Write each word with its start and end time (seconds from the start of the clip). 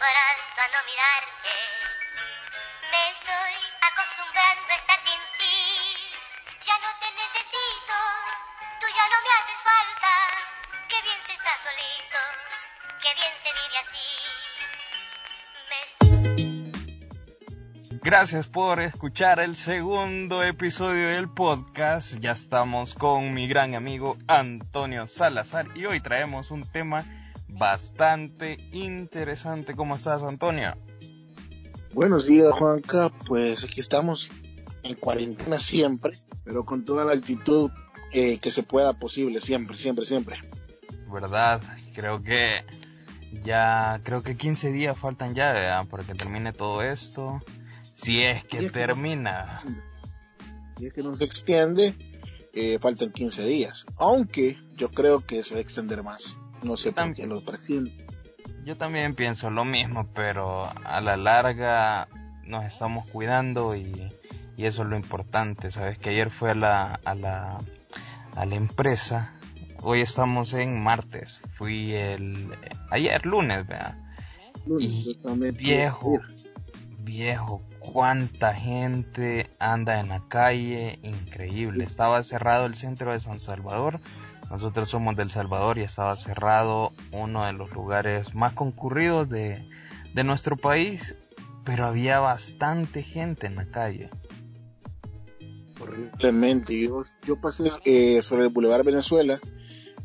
acostumbrando 0.00 0.60
a 0.60 0.68
no 0.72 0.80
mirarte. 0.88 1.54
Me 2.90 3.10
estoy 3.10 3.52
acostumbrando 3.84 4.72
a 4.72 4.76
estar 4.76 4.98
sin 5.00 5.20
ti. 5.38 5.60
Ya 6.64 6.76
no 6.80 6.88
te 7.00 7.08
necesito, 7.20 7.96
tú 8.80 8.86
ya 8.88 9.04
no 9.12 9.20
me 9.20 9.30
haces 9.38 9.60
falta. 9.60 10.12
Qué 10.88 11.02
bien 11.02 11.20
se 11.26 11.32
está 11.32 11.52
solito, 11.60 12.18
qué 13.02 13.14
bien 13.14 13.34
se 13.42 13.52
vive 13.52 13.78
así. 13.78 14.08
Gracias 18.02 18.46
por 18.48 18.80
escuchar 18.80 19.40
el 19.40 19.54
segundo 19.54 20.42
episodio 20.42 21.08
del 21.08 21.28
podcast. 21.28 22.14
Ya 22.20 22.32
estamos 22.32 22.94
con 22.94 23.34
mi 23.34 23.46
gran 23.46 23.74
amigo 23.74 24.16
Antonio 24.26 25.06
Salazar 25.06 25.66
y 25.74 25.84
hoy 25.84 26.00
traemos 26.00 26.50
un 26.50 26.66
tema 26.70 27.04
bastante 27.60 28.58
interesante. 28.72 29.76
¿Cómo 29.76 29.94
estás, 29.94 30.22
Antonio? 30.22 30.74
Buenos 31.92 32.24
días, 32.24 32.50
Juanca. 32.54 33.12
Pues 33.26 33.64
aquí 33.64 33.80
estamos 33.80 34.30
en 34.82 34.94
cuarentena 34.94 35.60
siempre, 35.60 36.16
pero 36.42 36.64
con 36.64 36.86
toda 36.86 37.04
la 37.04 37.12
actitud 37.12 37.70
eh, 38.12 38.38
que 38.38 38.50
se 38.50 38.62
pueda 38.62 38.94
posible, 38.94 39.42
siempre, 39.42 39.76
siempre, 39.76 40.06
siempre. 40.06 40.38
¿Verdad? 41.12 41.60
Creo 41.94 42.22
que 42.22 42.62
ya, 43.42 44.00
creo 44.04 44.22
que 44.22 44.38
15 44.38 44.72
días 44.72 44.96
faltan 44.96 45.34
ya, 45.34 45.84
para 45.90 46.02
que 46.02 46.14
termine 46.14 46.54
todo 46.54 46.82
esto. 46.82 47.40
Si 47.92 48.22
es 48.22 48.42
que 48.42 48.70
termina. 48.70 49.62
si 50.78 50.86
es 50.86 50.94
que 50.94 51.02
no 51.02 51.14
se 51.14 51.24
extiende, 51.24 51.92
eh, 52.54 52.78
faltan 52.80 53.12
15 53.12 53.44
días. 53.44 53.84
Aunque 53.98 54.58
yo 54.76 54.90
creo 54.90 55.20
que 55.20 55.44
se 55.44 55.52
va 55.52 55.58
a 55.58 55.62
extender 55.62 56.02
más. 56.02 56.38
No 56.62 56.76
sé 56.76 56.92
por 56.92 57.14
qué 57.14 57.26
lo 57.26 57.40
presiento. 57.40 57.92
Yo 58.64 58.76
también 58.76 59.14
pienso 59.14 59.50
lo 59.50 59.64
mismo, 59.64 60.06
pero 60.14 60.64
a 60.84 61.00
la 61.00 61.16
larga 61.16 62.08
nos 62.44 62.64
estamos 62.64 63.06
cuidando 63.06 63.74
y, 63.74 64.12
eso 64.56 64.82
es 64.82 64.88
lo 64.88 64.96
importante. 64.96 65.70
Sabes 65.70 65.96
que 65.96 66.10
ayer 66.10 66.30
fue 66.30 66.50
a 66.50 66.54
la, 66.54 67.00
a 67.04 67.14
la, 67.14 67.58
a 68.36 68.44
la 68.44 68.54
empresa. 68.54 69.32
Hoy 69.80 70.02
estamos 70.02 70.52
en 70.52 70.82
martes. 70.82 71.40
Fui 71.54 71.94
el 71.94 72.54
ayer 72.90 73.24
lunes, 73.24 73.66
¿verdad? 73.66 73.96
y 74.78 75.18
viejo, 75.52 76.20
viejo, 76.98 77.62
cuánta 77.78 78.52
gente 78.52 79.48
anda 79.58 80.00
en 80.00 80.10
la 80.10 80.20
calle, 80.28 80.98
increíble. 81.02 81.84
Estaba 81.84 82.22
cerrado 82.22 82.66
el 82.66 82.74
centro 82.74 83.12
de 83.12 83.20
San 83.20 83.40
Salvador 83.40 84.00
nosotros 84.50 84.88
somos 84.88 85.14
del 85.14 85.30
Salvador 85.30 85.78
y 85.78 85.82
estaba 85.82 86.16
cerrado 86.16 86.92
uno 87.12 87.46
de 87.46 87.52
los 87.52 87.70
lugares 87.70 88.34
más 88.34 88.52
concurridos 88.52 89.28
de, 89.28 89.64
nuestro 90.24 90.56
país, 90.56 91.14
pero 91.64 91.86
había 91.86 92.18
bastante 92.18 93.02
gente 93.02 93.46
en 93.46 93.54
la 93.54 93.66
calle. 93.66 94.10
Horriblemente. 95.80 96.78
Yo, 96.82 97.04
yo 97.26 97.40
pasé 97.40 97.64
eh, 97.84 98.20
sobre 98.22 98.44
el 98.44 98.48
Boulevard 98.50 98.84
Venezuela 98.84 99.40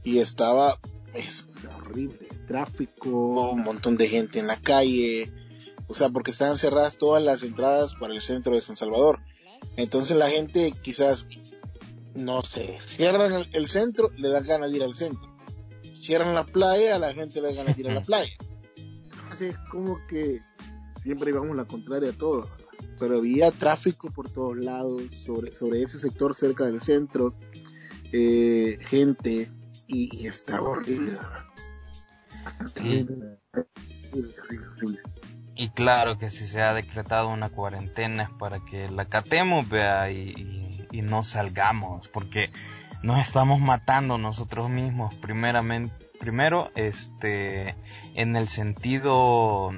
y 0.04 0.20
estaba 0.20 0.78
es 1.16 1.50
horrible. 1.76 2.28
Tráfico, 2.48 3.52
un 3.52 3.64
montón 3.64 3.98
de 3.98 4.08
gente 4.08 4.40
en 4.40 4.48
la 4.48 4.58
calle. 4.58 5.32
O 5.88 5.94
sea, 5.94 6.10
porque 6.10 6.32
estaban 6.32 6.58
cerradas 6.58 6.98
todas 6.98 7.24
las 7.24 7.42
entradas 7.44 7.96
para 7.96 8.14
el 8.14 8.22
centro 8.22 8.54
de 8.54 8.62
San 8.62 8.76
Salvador. 8.76 9.20
Entonces 9.78 10.16
la 10.16 10.30
gente 10.30 10.74
quizás 10.82 11.26
no 12.16 12.42
sé, 12.42 12.78
cierran 12.80 13.46
el, 13.52 13.68
centro, 13.68 14.10
le 14.18 14.30
dan 14.30 14.46
ganas 14.46 14.72
de 14.72 14.78
ir 14.78 14.84
al 14.84 14.96
centro. 14.96 15.30
Cierran 15.94 16.34
la 16.34 16.46
playa, 16.46 16.96
a 16.96 17.00
la 17.00 17.14
gente 17.14 17.42
le 17.42 17.50
da 17.50 17.56
ganas 17.56 17.76
de 17.76 17.82
ir 17.82 17.90
a 17.90 17.94
la 17.96 18.02
playa. 18.02 18.32
Así 19.32 19.46
es 19.46 19.58
como 19.72 19.98
que 20.08 20.42
siempre 21.04 21.32
íbamos 21.32 21.56
la 21.56 21.66
contraria 21.66 22.10
a 22.10 22.14
todo. 22.14 22.50
Pero 23.00 23.18
había 23.18 23.52
tráfico 23.52 24.10
por 24.12 24.30
todos 24.30 24.58
lados, 24.58 25.04
sobre, 25.26 25.52
sobre 25.54 25.84
ese 25.84 26.00
sector 26.00 26.36
cerca 26.36 26.66
del 26.66 26.82
centro, 26.82 27.36
eh, 28.14 28.78
gente, 28.88 29.52
y, 29.88 30.26
estaba 30.28 30.70
horrible. 30.70 31.18
Y 35.56 35.70
claro 35.70 36.18
que 36.18 36.30
si 36.32 36.48
se 36.48 36.62
ha 36.62 36.74
decretado 36.74 37.30
una 37.30 37.50
cuarentena 37.50 38.24
es 38.24 38.30
para 38.30 38.60
que 38.60 38.90
la 38.90 39.06
catemos, 39.06 39.70
vea, 39.70 40.12
y 40.12 40.66
y 40.96 41.02
no 41.02 41.26
salgamos, 41.26 42.08
porque 42.08 42.52
nos 43.04 43.20
estamos 43.20 43.60
matando 43.60 44.18
nosotros 44.18 44.70
mismos, 44.70 45.14
primeramente, 45.16 45.94
primero, 46.22 46.72
este, 46.76 47.76
en 48.14 48.38
el 48.38 48.48
sentido 48.48 49.72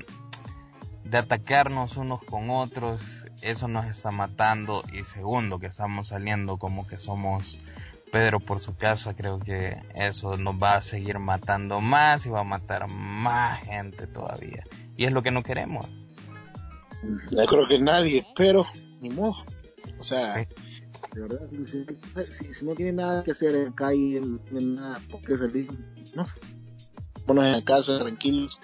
de 1.04 1.18
atacarnos 1.18 1.98
unos 1.98 2.24
con 2.24 2.52
otros, 2.52 3.26
eso 3.42 3.68
nos 3.68 3.88
está 3.88 4.12
matando, 4.12 4.84
y 4.94 5.04
segundo, 5.06 5.58
que 5.58 5.66
estamos 5.66 6.09
saliendo 6.09 6.58
como 6.58 6.86
que 6.86 7.00
somos 7.00 7.59
Pedro 8.12 8.40
por 8.40 8.59
su 8.59 8.75
casa, 8.75 9.16
creo 9.16 9.40
que 9.40 9.78
eso 9.95 10.38
nos 10.38 10.56
va 10.56 10.75
a 10.75 10.81
seguir 10.81 11.19
matando 11.19 11.79
más 11.79 12.25
y 12.25 12.29
va 12.29 12.41
a 12.41 12.44
matar 12.44 12.88
más 12.88 13.63
gente 13.66 14.07
todavía. 14.07 14.63
Y 14.95 15.06
es 15.06 15.12
lo 15.12 15.23
que 15.23 15.31
no 15.31 15.44
queremos. 15.44 15.85
Yo 17.31 17.46
creo 17.46 17.67
que 17.67 17.79
nadie, 17.79 18.25
pero 18.35 18.66
ni 19.01 19.09
modo. 19.09 19.35
O 20.00 20.03
sea, 20.03 20.47
verdad, 21.13 21.50
si, 22.29 22.66
no 22.66 22.75
tiene 22.75 22.94
nada 22.94 23.23
que 23.23 23.31
hacer 23.31 23.56
en 23.56 23.66
la 23.66 23.75
calle, 23.75 24.22
no 24.22 24.62
nada 24.62 25.00
por 25.09 25.22
qué 25.22 25.38
salir, 25.38 25.67
no 26.16 26.25
sé, 26.25 26.34
en 27.28 27.35
la 27.35 27.62
casa 27.63 28.00
tranquilos 28.00 28.59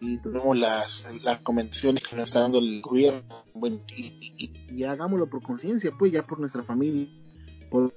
y 0.00 0.18
tenemos 0.18 0.56
las, 0.56 1.06
las 1.22 1.40
convenciones 1.40 2.02
que 2.02 2.16
nos 2.16 2.28
está 2.28 2.40
dando 2.40 2.58
el 2.58 2.80
gobierno, 2.82 3.22
bueno, 3.54 3.80
y, 3.96 4.82
hagámoslo 4.84 5.28
por 5.28 5.42
conciencia, 5.42 5.92
pues 5.98 6.12
ya 6.12 6.26
por 6.26 6.40
nuestra 6.40 6.62
familia, 6.62 7.08
por 7.70 7.94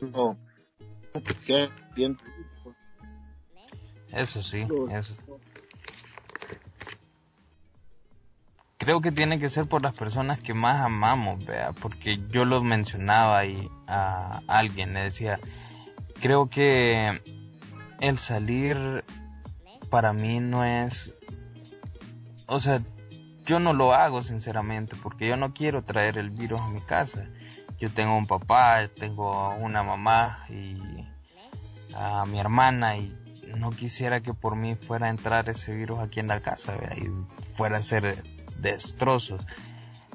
no, 0.00 0.38
eso 4.12 4.42
sí, 4.42 4.66
eso 4.90 5.14
creo 8.80 9.02
que 9.02 9.12
tiene 9.12 9.38
que 9.38 9.50
ser 9.50 9.66
por 9.66 9.82
las 9.82 9.94
personas 9.94 10.40
que 10.40 10.54
más 10.54 10.80
amamos, 10.80 11.44
vea, 11.44 11.72
porque 11.72 12.18
yo 12.30 12.46
lo 12.46 12.62
mencionaba 12.62 13.44
y 13.44 13.70
a 13.86 14.40
alguien 14.46 14.94
le 14.94 15.02
decía, 15.02 15.38
creo 16.20 16.48
que 16.48 17.20
el 18.00 18.18
salir 18.18 19.04
para 19.90 20.14
mí 20.14 20.40
no 20.40 20.64
es, 20.64 21.12
o 22.46 22.58
sea, 22.58 22.80
yo 23.44 23.60
no 23.60 23.74
lo 23.74 23.92
hago 23.92 24.22
sinceramente 24.22 24.96
porque 25.02 25.28
yo 25.28 25.36
no 25.36 25.52
quiero 25.52 25.84
traer 25.84 26.16
el 26.16 26.30
virus 26.30 26.62
a 26.62 26.68
mi 26.68 26.80
casa. 26.80 27.26
Yo 27.80 27.88
tengo 27.88 28.16
un 28.16 28.26
papá, 28.26 28.88
tengo 28.88 29.54
una 29.56 29.82
mamá 29.82 30.44
y 30.50 30.76
a 31.94 32.26
mi 32.26 32.38
hermana 32.38 32.96
y 32.96 33.16
no 33.56 33.70
quisiera 33.70 34.20
que 34.20 34.34
por 34.34 34.54
mí 34.54 34.74
fuera 34.74 35.06
a 35.06 35.10
entrar 35.10 35.48
ese 35.48 35.74
virus 35.74 35.98
aquí 35.98 36.20
en 36.20 36.28
la 36.28 36.40
casa 36.40 36.76
y 36.96 37.08
fuera 37.56 37.78
a 37.78 37.82
ser 37.82 38.22
destrozos. 38.58 39.42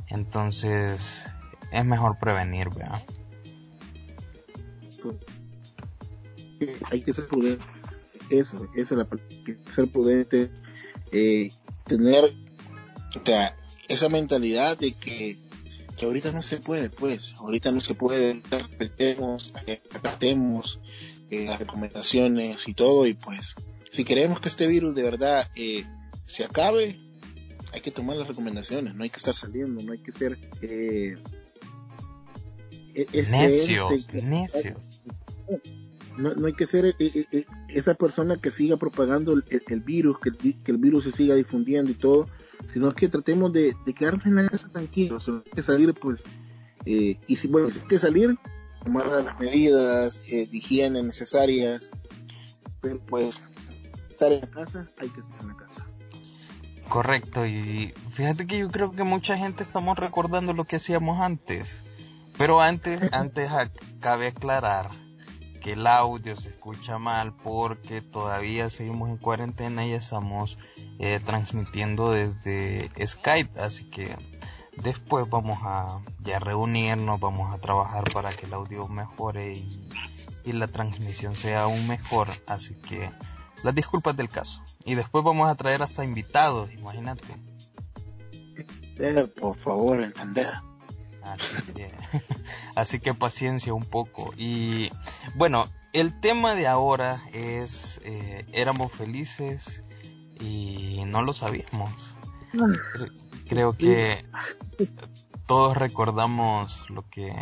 Entonces 0.07 1.25
es 1.71 1.85
mejor 1.85 2.17
prevenir, 2.19 2.69
¿verdad? 2.69 3.03
Hay 6.91 7.01
que 7.01 7.13
ser 7.13 7.27
prudente. 7.27 7.65
Eso, 8.29 8.67
esa 8.75 8.93
es 8.93 8.97
la 8.97 9.05
parte. 9.05 9.57
Ser 9.67 9.87
prudente, 9.87 10.49
eh, 11.11 11.51
tener 11.85 12.33
esa 13.87 14.09
mentalidad 14.09 14.77
de 14.77 14.93
que, 14.93 15.37
que 15.97 16.05
ahorita 16.05 16.31
no 16.31 16.41
se 16.41 16.57
puede, 16.57 16.89
pues, 16.89 17.33
ahorita 17.35 17.71
no 17.71 17.81
se 17.81 17.93
puede, 17.93 18.41
respetemos, 18.49 19.53
acatemos 19.93 20.79
eh, 21.29 21.45
las 21.45 21.59
recomendaciones 21.59 22.67
y 22.67 22.73
todo, 22.73 23.07
y 23.07 23.13
pues, 23.13 23.55
si 23.91 24.03
queremos 24.03 24.39
que 24.39 24.49
este 24.49 24.67
virus 24.67 24.95
de 24.95 25.03
verdad 25.03 25.49
eh, 25.55 25.85
se 26.25 26.43
acabe, 26.43 26.99
hay 27.73 27.81
que 27.81 27.91
tomar 27.91 28.17
las 28.17 28.27
recomendaciones, 28.27 28.95
no 28.95 29.03
hay 29.03 29.09
que 29.09 29.17
estar 29.17 29.35
saliendo, 29.35 29.81
no 29.81 29.91
hay 29.91 29.99
que 29.99 30.11
ser 30.11 30.37
eh, 30.61 31.17
e-, 32.93 33.07
este 33.11 33.31
necios, 33.31 34.13
necios. 34.13 35.03
No, 36.17 36.45
hay 36.45 36.53
que 36.53 36.65
ser 36.65 36.85
eh, 36.85 36.95
eh, 36.99 37.45
esa 37.69 37.93
persona 37.93 38.37
que 38.37 38.51
siga 38.51 38.77
propagando 38.77 39.33
el, 39.33 39.81
virus, 39.81 40.17
que 40.19 40.31
el, 40.71 40.77
virus 40.77 41.03
se 41.03 41.11
siga 41.11 41.35
difundiendo 41.35 41.91
y 41.91 41.95
todo, 41.95 42.27
sino 42.71 42.93
que 42.95 43.09
tratemos 43.09 43.51
de, 43.51 43.75
quedarnos 43.95 44.25
en 44.25 44.35
la 44.35 44.47
casa 44.47 44.69
tranquilos, 44.69 45.27
hay 45.27 45.51
que 45.53 45.61
salir 45.61 45.93
pues, 45.93 46.23
y 46.85 47.35
si 47.35 47.47
bueno, 47.47 47.69
si 47.69 47.79
hay 47.79 47.87
que 47.87 47.99
salir, 47.99 48.37
tomar 48.83 49.07
las 49.07 49.39
medidas 49.39 50.23
de 50.25 50.49
higiene 50.51 51.03
necesarias, 51.03 51.91
pero 52.81 52.99
pues 53.05 53.35
estar 54.09 54.31
en 54.31 54.41
la 54.41 54.49
casa, 54.49 54.89
hay 54.99 55.09
que 55.09 55.19
estar 55.19 55.41
en 55.41 55.47
la 55.49 55.55
casa. 55.57 55.85
Correcto, 56.87 57.45
y 57.45 57.93
fíjate 58.13 58.47
que 58.47 58.59
yo 58.59 58.69
creo 58.69 58.91
que 58.91 59.03
mucha 59.03 59.37
gente 59.37 59.63
estamos 59.63 59.97
recordando 59.97 60.53
lo 60.53 60.65
que 60.65 60.77
hacíamos 60.77 61.19
antes. 61.19 61.77
Pero 62.37 62.61
antes, 62.61 63.01
antes 63.13 63.49
cabe 63.99 64.27
aclarar 64.27 65.04
que 65.65 65.73
el 65.73 65.87
audio 65.87 66.37
se 66.37 66.49
escucha 66.49 66.99
mal 66.99 67.33
porque 67.33 68.03
todavía 68.03 68.69
seguimos 68.69 69.09
en 69.09 69.17
cuarentena 69.17 69.83
y 69.83 69.93
estamos 69.93 70.59
eh, 70.99 71.19
transmitiendo 71.25 72.11
desde 72.11 72.91
Skype, 73.03 73.59
así 73.59 73.85
que 73.85 74.15
después 74.83 75.27
vamos 75.27 75.57
a 75.63 76.01
ya 76.19 76.37
reunirnos, 76.37 77.19
vamos 77.19 77.51
a 77.51 77.57
trabajar 77.57 78.03
para 78.13 78.31
que 78.31 78.45
el 78.45 78.53
audio 78.53 78.87
mejore 78.87 79.53
y, 79.53 79.89
y 80.43 80.51
la 80.51 80.67
transmisión 80.67 81.35
sea 81.35 81.63
aún 81.63 81.87
mejor, 81.87 82.27
así 82.45 82.75
que 82.75 83.09
las 83.63 83.73
disculpas 83.73 84.15
del 84.15 84.29
caso. 84.29 84.63
Y 84.83 84.93
después 84.93 85.23
vamos 85.23 85.49
a 85.49 85.55
traer 85.55 85.81
hasta 85.81 86.03
invitados, 86.03 86.71
imagínate. 86.73 87.25
Eh, 88.99 89.33
por 89.41 89.57
favor, 89.57 89.99
entender. 89.99 90.51
Así 91.23 91.73
que, 91.73 91.91
así 92.75 92.99
que 92.99 93.13
paciencia 93.13 93.73
un 93.73 93.85
poco. 93.85 94.33
Y 94.37 94.89
bueno, 95.35 95.67
el 95.93 96.19
tema 96.19 96.55
de 96.55 96.67
ahora 96.67 97.21
es, 97.33 98.01
eh, 98.03 98.45
éramos 98.51 98.91
felices 98.91 99.83
y 100.39 101.03
no 101.07 101.21
lo 101.21 101.33
sabíamos. 101.33 101.89
Creo 103.47 103.73
que 103.73 104.25
todos 105.45 105.77
recordamos 105.77 106.89
lo 106.89 107.07
que 107.09 107.33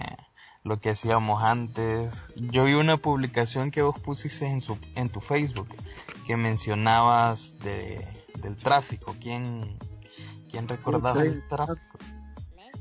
lo 0.64 0.80
que 0.80 0.92
hacíamos 0.92 1.44
antes. 1.44 2.16
Yo 2.36 2.66
vi 2.66 2.74
una 2.74 2.98
publicación 2.98 3.72
que 3.72 3.82
vos 3.82 4.00
pusiste 4.00 4.48
en, 4.48 4.62
su, 4.62 4.78
en 4.96 5.10
tu 5.10 5.20
Facebook 5.20 5.68
que 6.26 6.38
mencionabas 6.38 7.60
de, 7.60 8.06
del 8.42 8.56
tráfico. 8.56 9.16
¿Quién, 9.20 9.78
quién 10.50 10.68
recordaba 10.68 11.22
el 11.22 11.46
tráfico? 11.48 12.00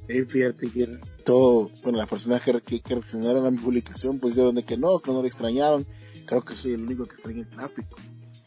Eh, 0.08 0.24
fíjate 0.24 0.68
que 0.68 0.98
todo, 1.24 1.70
bueno, 1.82 1.98
las 1.98 2.08
personas 2.08 2.40
que, 2.42 2.60
que, 2.60 2.94
reaccionaron 2.94 3.46
a 3.46 3.50
mi 3.50 3.58
publicación 3.58 4.18
pues 4.18 4.34
dijeron 4.34 4.54
de 4.54 4.64
que 4.64 4.76
no, 4.76 4.98
que 5.00 5.12
no 5.12 5.20
lo 5.20 5.26
extrañaban. 5.26 5.86
Creo 6.26 6.42
que 6.42 6.54
soy 6.54 6.72
el 6.72 6.82
único 6.82 7.04
que 7.04 7.14
extraña 7.14 7.40
el 7.40 7.48
tráfico. 7.48 7.96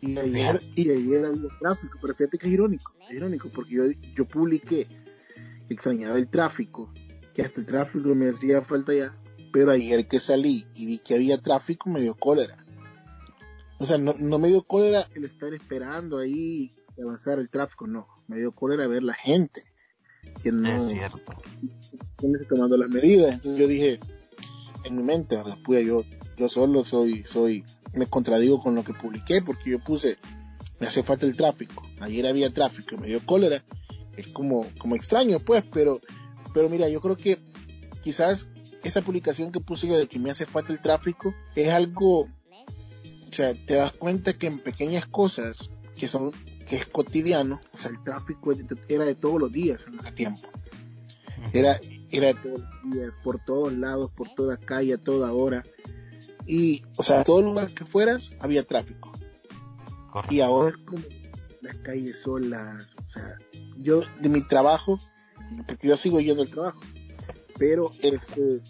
Y 0.02 0.18
ayer, 0.18 0.62
y 0.76 0.92
ayer 0.92 1.26
había 1.26 1.50
tráfico, 1.60 1.98
pero 2.02 2.14
fíjate 2.14 2.38
que 2.38 2.48
es 2.48 2.54
irónico, 2.54 2.94
es 3.10 3.16
irónico, 3.16 3.50
porque 3.50 3.72
yo, 3.72 3.84
yo 4.16 4.26
publiqué 4.26 4.88
que 5.68 5.74
extrañaba 5.74 6.18
el 6.18 6.28
tráfico, 6.28 6.94
que 7.34 7.42
hasta 7.42 7.62
el 7.62 7.66
tráfico 7.66 8.14
me 8.14 8.30
hacía 8.30 8.62
falta 8.62 8.94
ya, 8.94 9.18
pero 9.52 9.72
ayer 9.72 10.08
que 10.08 10.20
salí 10.20 10.66
y 10.76 10.86
vi 10.86 11.00
que 11.00 11.16
había 11.16 11.42
tráfico 11.42 11.90
me 11.90 12.02
dio 12.02 12.14
cólera. 12.14 12.64
O 13.80 13.86
sea, 13.86 13.98
no, 13.98 14.14
no 14.20 14.38
me 14.38 14.50
dio 14.50 14.64
cólera 14.64 15.08
el 15.16 15.26
estar 15.26 15.54
esperando 15.54 16.18
ahí 16.18 16.72
avanzar 17.02 17.40
el 17.40 17.50
tráfico, 17.50 17.88
no, 17.88 18.06
me 18.28 18.38
dio 18.38 18.52
cólera 18.52 18.88
ver 18.88 19.02
la 19.02 19.16
gente 19.16 19.64
que 20.42 20.52
no 20.52 20.68
es 20.68 20.90
cierto. 20.90 21.20
tomando 22.50 22.78
las 22.78 22.90
medidas. 22.90 23.34
Entonces 23.34 23.60
yo 23.60 23.68
dije, 23.68 24.00
en 24.84 24.96
mi 24.96 25.04
mente, 25.04 25.36
¿verdad? 25.36 25.58
Pues 25.66 25.86
yo, 25.86 26.04
yo 26.38 26.50
solo 26.50 26.84
soy, 26.84 27.24
soy, 27.26 27.64
me 27.94 28.08
contradigo 28.08 28.62
con 28.62 28.76
lo 28.76 28.84
que 28.84 28.94
publiqué 28.94 29.42
porque 29.42 29.72
yo 29.72 29.80
puse, 29.80 30.18
me 30.80 30.88
hace 30.88 31.04
falta 31.04 31.26
el 31.26 31.36
tráfico. 31.36 31.84
Ayer 32.00 32.28
había 32.28 32.54
tráfico, 32.54 32.98
me 32.98 33.08
dio 33.08 33.20
cólera. 33.26 33.64
Es 34.18 34.28
como, 34.28 34.66
como 34.78 34.96
extraño, 34.96 35.40
pues, 35.40 35.64
pero, 35.74 36.00
pero 36.54 36.70
mira, 36.70 36.88
yo 36.88 37.02
creo 37.02 37.18
que 37.18 37.40
quizás 38.04 38.48
esa 38.84 39.02
publicación 39.02 39.52
que 39.52 39.60
puse 39.60 39.88
yo 39.88 39.98
de 39.98 40.08
que 40.08 40.20
me 40.20 40.32
hace 40.32 40.46
falta 40.46 40.72
el 40.72 40.80
tráfico 40.80 41.34
es 41.56 41.70
algo, 41.70 42.22
o 42.22 43.32
sea, 43.32 43.54
te 43.54 43.74
das 43.76 43.92
cuenta 43.94 44.38
que 44.38 44.48
en 44.48 44.60
pequeñas 44.60 45.08
cosas 45.08 45.70
que 45.98 46.08
son 46.08 46.32
que 46.66 46.78
es 46.78 46.86
cotidiano, 46.88 47.62
o 47.74 47.78
sea, 47.78 47.92
el 47.92 48.04
tráfico 48.04 48.54
era 48.88 49.06
de 49.06 49.16
todos 49.16 49.40
los 49.40 49.52
días 49.52 49.82
en 49.88 50.00
ese 50.00 50.12
tiempo. 50.12 50.48
Era, 51.54 51.80
era 52.10 52.28
de 52.28 52.34
todos 52.36 52.60
los 52.60 52.94
días, 52.94 53.14
por 53.24 53.40
todos 53.46 53.74
lados, 53.74 54.12
por 54.12 54.34
toda 54.34 54.58
calle, 54.58 54.96
a 54.96 54.98
toda 54.98 55.32
hora. 55.32 55.64
Y, 56.48 56.84
o 56.98 57.04
sea, 57.04 57.24
todo 57.24 57.42
lugar 57.42 57.70
que 57.70 57.86
fueras 57.86 58.32
había 58.40 58.64
tráfico. 58.64 59.12
Y 60.30 60.40
ahora 60.40 60.76
como 60.86 61.04
las 61.62 61.76
calles 61.80 62.22
solas, 62.22 62.88
o 63.06 63.10
sea, 63.10 63.38
yo 63.78 64.02
de 64.22 64.30
mi 64.30 64.42
trabajo, 64.48 64.98
porque 65.68 65.88
yo 65.88 65.98
sigo 65.98 66.20
yendo 66.20 66.44
al 66.44 66.50
trabajo, 66.50 66.80
pero 67.58 67.92
este, 68.02 68.62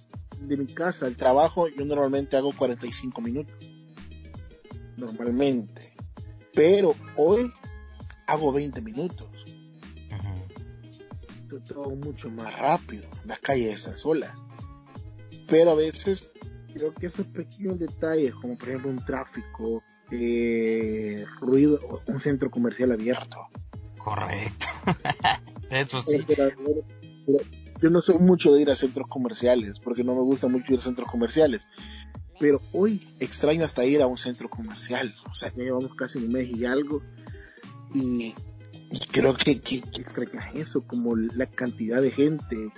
de 0.42 0.58
mi 0.58 0.66
casa 0.66 1.06
al 1.06 1.16
trabajo 1.16 1.68
yo 1.68 1.86
normalmente 1.86 2.36
hago 2.36 2.52
45 2.52 3.22
minutos. 3.22 3.56
Normalmente. 4.98 5.94
Pero 6.54 6.96
hoy 7.18 7.52
hago 8.28 8.52
20 8.52 8.82
minutos. 8.82 9.30
Todo 11.68 11.92
mucho 11.92 12.30
más 12.30 12.58
rápido. 12.60 13.08
Las 13.26 13.40
calles 13.40 13.76
están 13.76 13.98
solas. 13.98 14.34
Pero 15.48 15.72
a 15.72 15.76
veces 15.76 16.32
creo 16.74 16.94
que 16.94 17.06
esos 17.06 17.26
pequeños 17.28 17.80
detalles, 17.80 18.34
como 18.36 18.58
por 18.58 18.70
ejemplo 18.70 18.92
un 18.92 19.04
tráfico, 19.04 19.82
eh, 20.12 21.26
ruido, 21.40 21.80
un 22.08 22.20
centro 22.20 22.52
comercial 22.52 22.92
abierto. 22.92 23.38
Correcto. 23.98 24.68
Eso 25.70 26.02
sí. 26.02 26.26
yo 27.82 27.90
no 27.90 28.02
soy 28.02 28.18
mucho 28.20 28.54
de 28.54 28.62
ir 28.62 28.70
a 28.70 28.76
centros 28.76 29.08
comerciales, 29.08 29.80
porque 29.80 30.04
no 30.04 30.14
me 30.14 30.22
gusta 30.22 30.48
mucho 30.48 30.74
ir 30.74 30.80
a 30.80 30.84
centros 30.84 31.10
comerciales. 31.10 31.68
Pero 32.40 32.62
hoy 32.74 33.16
extraño 33.20 33.64
hasta 33.64 33.86
ir 33.86 34.02
a 34.02 34.08
un 34.08 34.18
centro 34.18 34.50
comercial. 34.50 35.16
O 35.30 35.34
sea, 35.34 35.52
ya 35.56 35.64
llevamos 35.64 35.96
casi 35.96 36.18
un 36.18 36.32
mes 36.32 36.50
y 36.50 36.66
algo 36.66 37.02
y, 37.96 38.36
creo 39.12 39.36
que, 39.36 39.60
que, 39.60 39.84
eso, 40.54 40.86
como 40.86 41.16
la 41.16 41.46
cantidad 41.46 42.02
de 42.02 42.12
gente, 42.12 42.72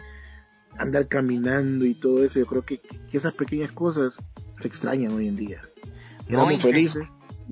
andar 0.77 1.07
caminando 1.07 1.85
y 1.85 1.95
todo 1.95 2.23
eso, 2.23 2.39
yo 2.39 2.45
creo 2.45 2.63
que, 2.63 2.81
esas 3.11 3.33
pequeñas 3.33 3.71
cosas 3.71 4.15
se 4.59 4.67
extrañan 4.67 5.11
hoy 5.11 5.27
en 5.27 5.35
día. 5.35 5.61
Éramos 6.29 6.61
felices, 6.61 7.03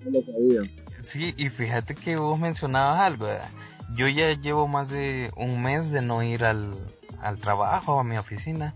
no 0.03 0.11
lo 0.11 0.21
sabían. 0.21 0.71
Sí, 1.01 1.33
y 1.37 1.49
fíjate 1.49 1.95
que 1.95 2.17
vos 2.17 2.39
mencionabas 2.39 2.99
algo, 2.99 3.27
yo 3.95 4.07
ya 4.07 4.33
llevo 4.33 4.67
más 4.67 4.89
de 4.89 5.31
un 5.37 5.61
mes 5.61 5.91
de 5.91 6.01
no 6.01 6.23
ir 6.23 6.43
al, 6.43 6.73
al 7.21 7.39
trabajo, 7.39 7.99
a 7.99 8.03
mi 8.03 8.17
oficina, 8.17 8.75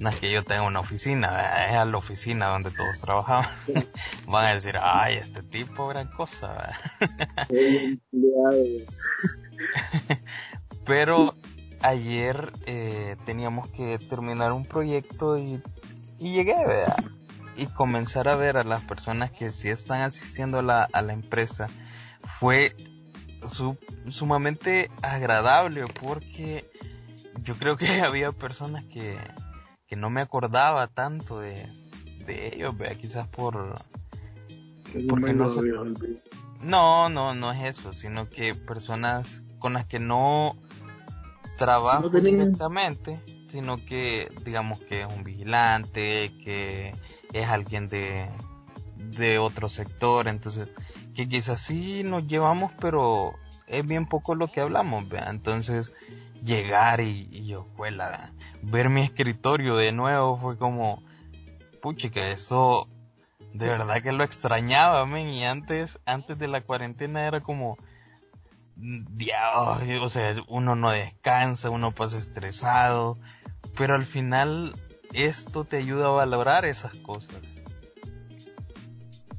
no 0.00 0.08
es 0.08 0.16
que 0.16 0.32
yo 0.32 0.42
tenga 0.42 0.62
una 0.62 0.80
oficina, 0.80 1.68
es 1.68 1.76
a 1.76 1.84
la 1.84 1.98
oficina 1.98 2.46
donde 2.46 2.70
todos 2.70 3.02
trabajamos. 3.02 3.48
Van 4.26 4.46
a 4.46 4.54
decir, 4.54 4.76
ay, 4.80 5.16
este 5.16 5.42
tipo, 5.42 5.88
gran 5.88 6.08
cosa. 6.08 6.74
Pero 10.86 11.36
ayer 11.82 12.50
eh, 12.64 13.16
teníamos 13.26 13.68
que 13.68 13.98
terminar 13.98 14.52
un 14.52 14.64
proyecto 14.64 15.36
y, 15.36 15.62
y 16.18 16.32
llegué, 16.32 16.56
¿verdad? 16.66 17.04
Y 17.56 17.66
comenzar 17.66 18.26
a 18.28 18.36
ver 18.36 18.56
a 18.56 18.64
las 18.64 18.82
personas 18.82 19.30
que 19.30 19.52
sí 19.52 19.68
están 19.68 20.00
asistiendo 20.00 20.60
a 20.60 20.62
la, 20.62 20.88
a 20.90 21.02
la 21.02 21.12
empresa 21.12 21.68
fue 22.22 22.74
sumamente 24.08 24.90
agradable 25.02 25.84
porque 26.00 26.64
yo 27.42 27.54
creo 27.56 27.76
que 27.76 27.86
había 28.00 28.32
personas 28.32 28.82
que 28.86 29.18
que 29.90 29.96
no 29.96 30.08
me 30.08 30.20
acordaba 30.20 30.86
tanto 30.86 31.40
de, 31.40 31.66
de 32.24 32.54
ellos, 32.54 32.78
vea, 32.78 32.94
quizás 32.94 33.26
por... 33.26 33.74
Porque 35.08 35.34
no, 35.34 35.48
no, 36.60 37.08
no, 37.08 37.34
no 37.34 37.52
es 37.52 37.78
eso, 37.78 37.92
sino 37.92 38.30
que 38.30 38.54
personas 38.54 39.42
con 39.58 39.72
las 39.72 39.86
que 39.86 39.98
no 39.98 40.56
trabajo 41.58 42.08
directamente, 42.08 43.20
sino 43.48 43.84
que 43.84 44.32
digamos 44.44 44.78
que 44.78 45.02
es 45.02 45.08
un 45.12 45.24
vigilante, 45.24 46.32
que 46.44 46.94
es 47.32 47.48
alguien 47.48 47.88
de, 47.88 48.28
de 48.96 49.38
otro 49.40 49.68
sector, 49.68 50.28
entonces 50.28 50.70
que 51.14 51.28
quizás 51.28 51.60
sí 51.62 52.02
nos 52.04 52.28
llevamos, 52.28 52.70
pero 52.80 53.32
es 53.66 53.84
bien 53.84 54.06
poco 54.06 54.36
lo 54.36 54.46
que 54.46 54.60
hablamos, 54.60 55.08
vea, 55.08 55.30
entonces 55.30 55.92
llegar 56.44 57.00
y, 57.00 57.28
y 57.32 57.46
yo, 57.46 57.66
la 57.90 58.32
ver 58.62 58.88
mi 58.88 59.02
escritorio 59.02 59.76
de 59.76 59.92
nuevo 59.92 60.38
fue 60.38 60.56
como, 60.58 61.02
puche, 61.80 62.10
que 62.10 62.32
eso 62.32 62.88
de 63.52 63.66
verdad 63.66 64.02
que 64.02 64.12
lo 64.12 64.24
extrañaba, 64.24 65.04
men, 65.06 65.28
y 65.28 65.44
antes, 65.44 65.98
antes 66.06 66.38
de 66.38 66.48
la 66.48 66.60
cuarentena 66.60 67.26
era 67.26 67.40
como, 67.40 67.76
Dios, 68.76 69.36
o 70.00 70.08
sea, 70.08 70.36
uno 70.48 70.76
no 70.76 70.90
descansa, 70.90 71.70
uno 71.70 71.92
pasa 71.92 72.18
estresado, 72.18 73.18
pero 73.76 73.94
al 73.94 74.04
final 74.04 74.74
esto 75.12 75.64
te 75.64 75.78
ayuda 75.78 76.06
a 76.06 76.10
valorar 76.10 76.64
esas 76.64 76.94
cosas. 76.96 77.42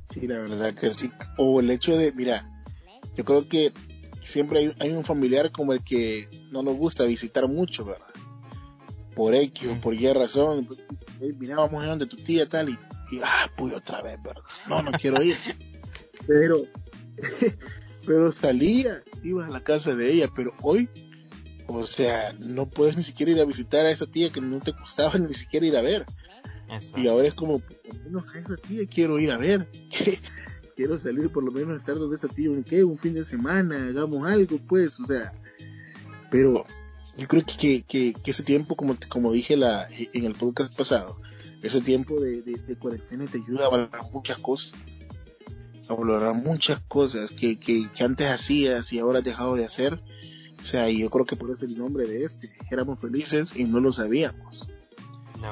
Sí, 0.10 0.28
la 0.28 0.40
verdad 0.40 0.74
que 0.76 0.94
sí. 0.94 1.10
O 1.38 1.62
el 1.62 1.72
hecho 1.72 1.96
de, 1.96 2.12
mira, 2.12 2.46
yo 3.16 3.24
creo 3.24 3.48
que 3.48 3.72
siempre 4.22 4.60
hay, 4.60 4.76
hay 4.80 4.92
un 4.92 5.06
familiar 5.06 5.52
como 5.52 5.74
el 5.74 5.84
que 5.84 6.28
no 6.52 6.62
nos 6.64 6.76
gusta 6.76 7.06
visitar 7.06 7.48
mucho, 7.48 7.86
¿verdad? 7.86 8.11
Por 9.16 9.36
X 9.36 9.70
o 9.70 9.82
por 9.82 9.94
Y 9.94 10.12
razón, 10.14 10.68
mira, 11.38 11.58
vamos 11.58 11.84
a 11.84 11.88
donde 11.88 12.06
tu 12.06 12.18
tía 12.18 12.48
tal 12.48 12.70
y, 12.70 12.78
ah, 13.24 13.50
pues 13.58 13.74
otra 13.74 14.02
vez, 14.02 14.22
¿verdad? 14.24 14.44
No, 14.68 14.82
no 14.82 14.92
quiero 14.92 15.22
ir. 15.22 15.38
pero, 16.28 16.64
pero 18.06 18.32
salía, 18.32 19.04
ibas 19.24 19.50
a 19.50 19.54
la 19.54 19.64
casa 19.64 19.96
de 19.96 20.12
ella, 20.12 20.30
pero 20.34 20.54
hoy, 20.62 20.90
o 21.68 21.86
sea, 21.86 22.34
no 22.40 22.70
puedes 22.70 22.96
ni 22.96 23.04
siquiera 23.04 23.32
ir 23.32 23.40
a 23.40 23.46
visitar 23.46 23.86
a 23.86 23.92
esa 23.92 24.06
tía 24.06 24.32
que 24.32 24.42
no 24.42 24.60
te 24.60 24.72
gustaba 24.72 25.18
ni 25.20 25.34
siquiera 25.34 25.66
ir 25.66 25.78
a 25.78 25.82
ver. 25.82 26.06
Y 26.96 27.08
ahora 27.08 27.28
es 27.28 27.34
como, 27.34 27.60
por 27.60 27.98
lo 27.98 28.04
menos 28.06 28.34
a 28.34 28.40
esa 28.40 28.56
tía 28.56 28.88
quiero 28.88 29.20
ir 29.20 29.32
a 29.32 29.38
ver. 29.38 29.68
quiero 30.76 30.98
salir 30.98 31.30
por 31.30 31.44
lo 31.44 31.52
menos 31.52 31.70
a 31.72 31.76
estar 31.76 31.96
donde 31.96 32.16
esa 32.16 32.30
tía, 32.30 32.50
un, 32.50 32.64
¿qué? 32.64 32.84
un 32.84 32.98
fin 32.98 33.14
de 33.14 33.26
semana, 33.26 33.88
hagamos 33.88 34.26
algo, 34.28 34.58
pues, 34.68 35.00
o 35.00 35.06
sea. 35.06 35.34
Pero 36.30 36.66
yo 37.18 37.28
creo 37.28 37.44
que, 37.46 37.84
que, 37.84 38.14
que 38.14 38.32
ese 38.32 38.44
tiempo, 38.44 38.76
como, 38.76 38.96
como 39.10 39.32
dije 39.32 39.58
la, 39.58 39.88
en 39.90 40.26
el 40.26 40.34
podcast 40.34 40.76
pasado, 40.76 41.20
ese 41.62 41.82
tiempo 41.82 42.20
de, 42.20 42.42
de, 42.42 42.76
cuarentena 42.78 43.26
te 43.26 43.38
ayuda 43.38 43.66
a 43.66 43.70
valorar 43.70 44.12
muchas 44.12 44.38
cosas. 44.38 44.72
A 45.90 45.94
valorar 45.94 46.34
muchas 46.34 46.80
cosas 46.88 47.32
que, 47.32 47.60
que, 47.60 47.90
que 47.90 48.04
antes 48.04 48.28
hacías 48.28 48.92
y 48.94 49.00
ahora 49.00 49.20
has 49.20 49.26
dejado 49.26 49.56
de 49.56 49.66
hacer. 49.66 50.02
O 50.60 50.64
sea, 50.64 50.90
y 50.90 51.00
yo 51.00 51.10
creo 51.10 51.26
que 51.26 51.36
por 51.36 51.52
eso 51.52 51.66
el 51.66 51.78
nombre 51.78 52.08
de 52.08 52.24
este. 52.24 52.54
Éramos 52.72 53.00
felices 53.00 53.56
y 53.56 53.66
no 53.66 53.80
lo 53.80 53.92
sabíamos. 53.92 54.68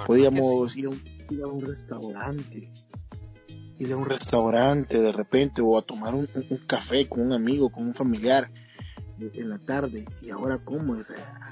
Podíamos 0.06 0.76
ir, 0.78 0.86
a 0.86 0.90
un, 0.90 1.02
ir 1.30 1.42
a 1.42 1.48
un 1.48 1.62
restaurante 1.66 2.72
ir 3.80 3.94
a 3.94 3.98
un 3.98 4.06
restaurante 4.06 5.00
de 5.00 5.12
repente 5.12 5.62
o 5.62 5.78
a 5.78 5.82
tomar 5.82 6.14
un, 6.14 6.28
café 6.68 7.08
con 7.08 7.22
un 7.22 7.34
amigo, 7.34 7.70
con 7.70 7.88
un 7.88 7.96
familiar 7.96 8.52
en 9.22 9.50
la 9.50 9.60
tarde. 9.60 10.06
Y 10.22 10.30
ahora, 10.30 10.58
¿cómo? 10.64 10.94
O 10.94 11.04
sea, 11.04 11.52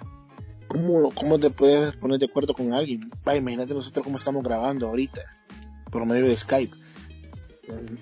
¿cómo, 0.68 1.10
¿cómo 1.12 1.40
te 1.40 1.50
puedes 1.50 1.94
poner 1.96 2.20
de 2.20 2.26
acuerdo 2.26 2.54
con 2.54 2.74
alguien? 2.74 3.10
Va, 3.28 3.36
imagínate 3.36 3.74
nosotros 3.74 4.04
cómo 4.04 4.18
estamos 4.18 4.44
grabando 4.44 4.88
ahorita, 4.88 5.22
por 5.92 6.06
medio 6.06 6.28
de 6.28 6.36
Skype. 6.36 6.76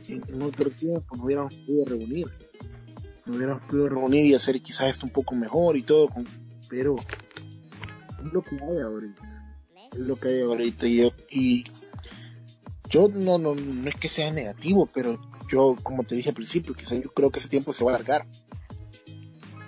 En, 0.07 0.41
otro 0.41 0.69
tiempo 0.69 1.15
no 1.15 1.23
hubiéramos 1.23 1.55
podido 1.55 1.85
reunir. 1.85 2.27
No 3.25 3.35
hubiéramos 3.35 3.63
podido 3.63 3.89
reunir 3.89 4.25
y 4.25 4.35
hacer 4.35 4.61
quizás 4.61 4.89
esto 4.89 5.05
un 5.05 5.11
poco 5.11 5.35
mejor 5.35 5.75
y 5.77 5.81
todo, 5.81 6.09
pero 6.69 6.95
es 6.97 8.33
lo 8.33 8.43
que 8.43 8.55
hay 8.55 8.81
ahorita. 8.81 9.57
Es 9.91 9.99
lo 9.99 10.15
que 10.15 10.27
hay 10.27 10.41
ahorita. 10.41 10.87
Y, 10.87 11.11
y 11.31 11.63
yo 12.89 13.07
no, 13.07 13.39
no, 13.39 13.55
no 13.55 13.89
es 13.89 13.95
que 13.95 14.07
sea 14.07 14.31
negativo, 14.31 14.87
pero 14.93 15.19
yo, 15.51 15.75
como 15.81 16.03
te 16.03 16.15
dije 16.15 16.29
al 16.29 16.35
principio, 16.35 16.73
quizás 16.73 17.01
yo 17.01 17.09
creo 17.09 17.31
que 17.31 17.39
ese 17.39 17.49
tiempo 17.49 17.73
se 17.73 17.83
va 17.83 17.91
a 17.91 17.95
alargar. 17.95 18.27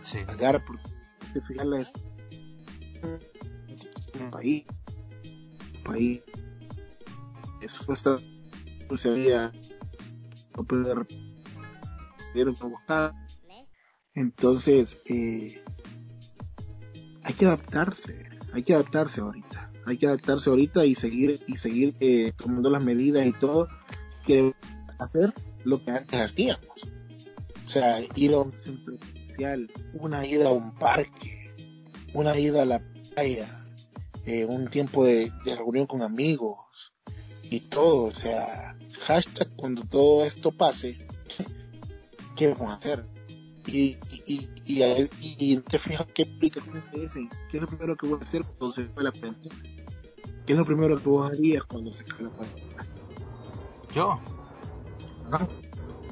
Sí. 0.10 0.20
Alargar, 0.20 0.64
porque 0.66 0.86
te 1.34 1.42
fijas 1.42 1.66
la 1.66 1.80
el 1.80 1.88
país, 4.32 4.66
el 5.76 5.82
país, 5.84 6.24
eso 7.62 7.94
está, 7.94 8.16
no 8.90 8.98
se 8.98 9.10
había, 9.10 9.52
no 10.56 10.64
puede 10.64 10.96
buscar. 12.64 13.14
Entonces, 14.16 14.98
eh, 15.06 15.62
hay 17.24 17.34
que 17.34 17.46
adaptarse, 17.46 18.30
hay 18.54 18.64
que 18.64 18.74
adaptarse 18.74 19.20
ahorita 19.22 19.68
hay 19.88 19.98
que 19.98 20.08
adaptarse 20.08 20.50
ahorita 20.50 20.86
y 20.86 20.96
seguir 20.96 21.40
y 21.48 21.58
seguir 21.58 21.96
eh, 22.02 22.34
tomando 22.38 22.70
las 22.70 22.84
medidas 22.84 23.26
y 23.26 23.32
todo 23.32 23.70
que 24.26 24.54
hacer 25.00 25.34
lo 25.64 25.84
que 25.84 25.92
antes 25.92 26.20
hacíamos 26.20 26.66
o 27.66 27.70
sea 27.70 28.02
ir 28.16 28.34
a 28.34 28.42
un 28.42 28.52
centro 28.52 28.96
una 29.94 30.26
ida 30.26 30.50
a 30.50 30.52
un 30.52 30.72
parque 30.72 31.54
una 32.14 32.38
ida 32.38 32.64
a 32.64 32.66
la 32.66 32.82
playa 33.14 33.66
eh, 34.26 34.46
un 34.46 34.68
tiempo 34.68 35.06
de, 35.06 35.32
reunión 35.46 35.86
con 35.86 36.02
amigos 36.02 36.94
y 37.44 37.60
todo 37.62 38.06
o 38.06 38.12
sea 38.12 38.78
hashtag 39.02 39.50
cuando 39.56 39.84
todo 39.84 40.26
esto 40.26 40.52
pase 40.52 40.98
qué 42.36 42.50
vamos 42.50 42.72
a 42.72 42.76
hacer 42.76 43.06
y, 43.68 43.98
y, 44.26 44.50
y, 44.66 45.10
y, 45.40 45.58
te 45.58 45.78
fijas 45.78 46.08
qué 46.14 46.24
explicaciones 46.24 46.84
te 46.92 47.02
dicen, 47.02 47.30
qué 47.52 47.58
es 47.58 47.62
lo 47.62 47.68
primero 47.68 47.96
que 47.98 48.08
voy 48.08 48.18
a 48.20 48.24
hacer 48.24 48.44
cuando 48.58 48.72
se 48.74 48.86
fue 48.86 49.04
la 49.04 49.12
cuarentena. 49.12 49.56
¿Qué 50.46 50.54
es 50.54 50.58
lo 50.58 50.66
primero 50.66 50.98
que 50.98 51.10
vos 51.10 51.30
harías 51.30 51.64
cuando 51.66 51.92
se 51.92 52.06
cae 52.06 52.24
la 52.24 52.30
cuarentena? 52.30 52.86
Yo. 53.94 54.20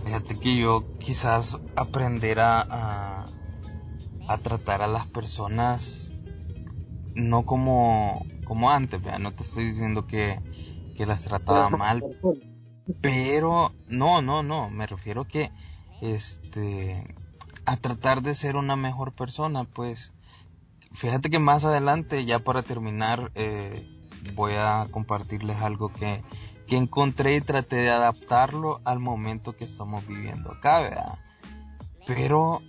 Fíjate 0.06 0.38
que 0.38 0.56
yo 0.56 0.86
quizás 1.00 1.60
aprender 1.76 2.40
a, 2.40 3.26
a, 4.28 4.38
tratar 4.38 4.84
a 4.84 4.88
las 4.88 5.08
personas 5.08 6.14
no 7.16 7.44
como, 7.44 8.24
como 8.44 8.70
antes, 8.70 9.02
¿vea? 9.02 9.18
no 9.18 9.32
te 9.32 9.42
estoy 9.42 9.66
diciendo 9.66 10.06
que, 10.06 10.40
que 10.96 11.08
las 11.08 11.24
trataba 11.24 11.72
mal, 11.72 12.04
pero 13.02 13.74
no, 13.88 14.22
no, 14.22 14.44
no, 14.44 14.70
me 14.70 14.86
refiero 14.86 15.26
que 15.26 15.52
este 16.02 17.04
a 17.66 17.76
tratar 17.78 18.22
de 18.22 18.36
ser 18.36 18.58
una 18.58 18.76
mejor 18.76 19.12
persona, 19.14 19.64
pues 19.64 20.14
fíjate 20.92 21.32
que 21.32 21.40
más 21.40 21.66
adelante, 21.66 22.26
ya 22.26 22.38
para 22.38 22.62
terminar, 22.62 23.32
eh, 23.34 23.88
voy 24.36 24.54
a 24.54 24.88
compartirles 24.92 25.64
algo 25.64 25.90
que, 25.92 26.22
que 26.68 26.78
encontré 26.78 27.36
y 27.36 27.42
traté 27.42 27.78
de 27.78 27.90
adaptarlo 27.90 28.82
al 28.84 29.00
momento 29.00 29.56
que 29.56 29.66
estamos 29.66 30.08
viviendo 30.08 30.52
acá, 30.52 30.82
¿verdad? 30.82 31.20
Pero 32.08 32.62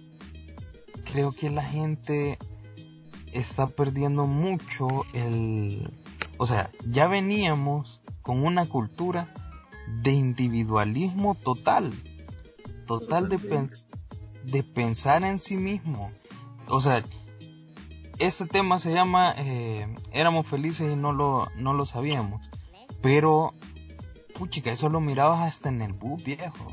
creo 1.04 1.32
que 1.32 1.50
la 1.50 1.62
gente 1.62 2.38
está 3.32 3.66
perdiendo 3.68 4.26
mucho 4.26 4.88
el... 5.12 5.92
O 6.38 6.46
sea, 6.46 6.70
ya 6.84 7.06
veníamos 7.06 8.02
con 8.22 8.44
una 8.44 8.66
cultura 8.66 9.32
de 10.02 10.12
individualismo 10.12 11.34
total. 11.34 11.92
Total 12.86 13.28
de, 13.28 13.70
de 14.44 14.62
pensar 14.62 15.24
en 15.24 15.38
sí 15.38 15.56
mismo. 15.56 16.10
O 16.68 16.80
sea, 16.80 17.02
este 18.18 18.46
tema 18.46 18.78
se 18.78 18.92
llama 18.92 19.34
eh, 19.36 19.86
Éramos 20.12 20.46
felices 20.46 20.92
y 20.92 20.96
no 20.96 21.12
lo, 21.12 21.48
no 21.56 21.74
lo 21.74 21.84
sabíamos. 21.84 22.48
Pero, 23.02 23.54
puchica, 24.38 24.70
eso 24.70 24.88
lo 24.88 25.00
mirabas 25.00 25.48
hasta 25.48 25.68
en 25.68 25.82
el 25.82 25.92
bus, 25.92 26.22
viejo. 26.22 26.72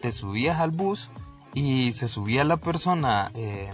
Te 0.00 0.12
subías 0.12 0.58
al 0.60 0.70
bus 0.70 1.10
y 1.54 1.92
se 1.92 2.08
subía 2.08 2.44
la 2.44 2.56
persona 2.56 3.30
eh, 3.34 3.70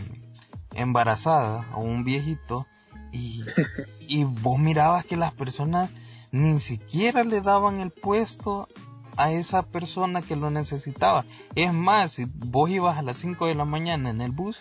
embarazada 0.75 1.67
o 1.75 1.81
un 1.81 2.05
viejito 2.05 2.67
y, 3.13 3.43
y 4.01 4.25
vos 4.25 4.59
mirabas 4.59 5.05
que 5.05 5.17
las 5.17 5.33
personas 5.33 5.91
ni 6.33 6.61
siquiera 6.61 7.25
le 7.25 7.41
daban 7.41 7.81
el 7.81 7.91
puesto 7.91 8.69
a 9.17 9.33
esa 9.33 9.63
persona 9.63 10.23
que 10.23 10.37
lo 10.37 10.51
necesitaba. 10.51 11.25
Es 11.55 11.73
más, 11.73 12.13
si 12.13 12.27
vos 12.27 12.71
ibas 12.71 12.99
a 12.99 13.03
las 13.03 13.19
5 13.19 13.47
de 13.47 13.55
la 13.55 13.65
mañana 13.65 14.11
en 14.11 14.21
el 14.21 14.31
bus, 14.31 14.61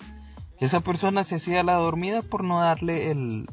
esa 0.60 0.82
persona 0.82 1.24
se 1.24 1.36
hacía 1.36 1.64
la 1.64 1.76
dormida 1.76 2.22
por 2.22 2.44
no 2.44 2.60
darle 2.60 3.12
el, 3.12 3.48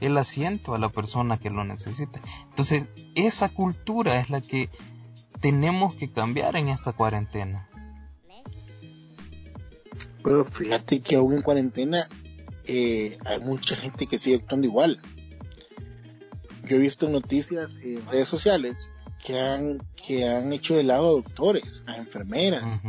el 0.00 0.16
asiento 0.18 0.74
a 0.74 0.78
la 0.78 0.88
persona 0.88 1.38
que 1.38 1.50
lo 1.50 1.64
necesita. 1.64 2.20
Entonces, 2.48 2.88
esa 3.14 3.48
cultura 3.48 4.20
es 4.20 4.30
la 4.30 4.40
que 4.40 4.70
tenemos 5.40 5.94
que 5.94 6.10
cambiar 6.10 6.56
en 6.56 6.68
esta 6.68 6.92
cuarentena. 6.92 7.68
Pero 10.22 10.44
fíjate 10.44 11.00
que 11.00 11.16
aún 11.16 11.34
en 11.34 11.42
cuarentena 11.42 12.08
eh, 12.66 13.18
hay 13.24 13.40
mucha 13.40 13.74
gente 13.74 14.06
que 14.06 14.18
sigue 14.18 14.36
actuando 14.36 14.66
igual. 14.66 15.00
Yo 16.68 16.76
he 16.76 16.78
visto 16.78 17.08
noticias 17.08 17.70
en 17.82 18.04
redes 18.06 18.28
sociales 18.28 18.92
que 19.24 19.38
han, 19.38 19.82
que 19.96 20.28
han 20.28 20.52
hecho 20.52 20.76
de 20.76 20.84
lado 20.84 21.08
a 21.08 21.12
doctores, 21.12 21.82
a 21.86 21.96
enfermeras, 21.96 22.80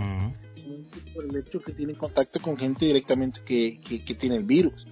por 1.13 1.25
el 1.25 1.35
hecho 1.35 1.59
que 1.59 1.73
tienen 1.73 1.95
contacto 1.95 2.39
con 2.39 2.57
gente 2.57 2.85
directamente 2.85 3.41
que, 3.43 3.79
que, 3.81 4.15
tiene 4.15 4.37
el 4.37 4.43
virus. 4.43 4.85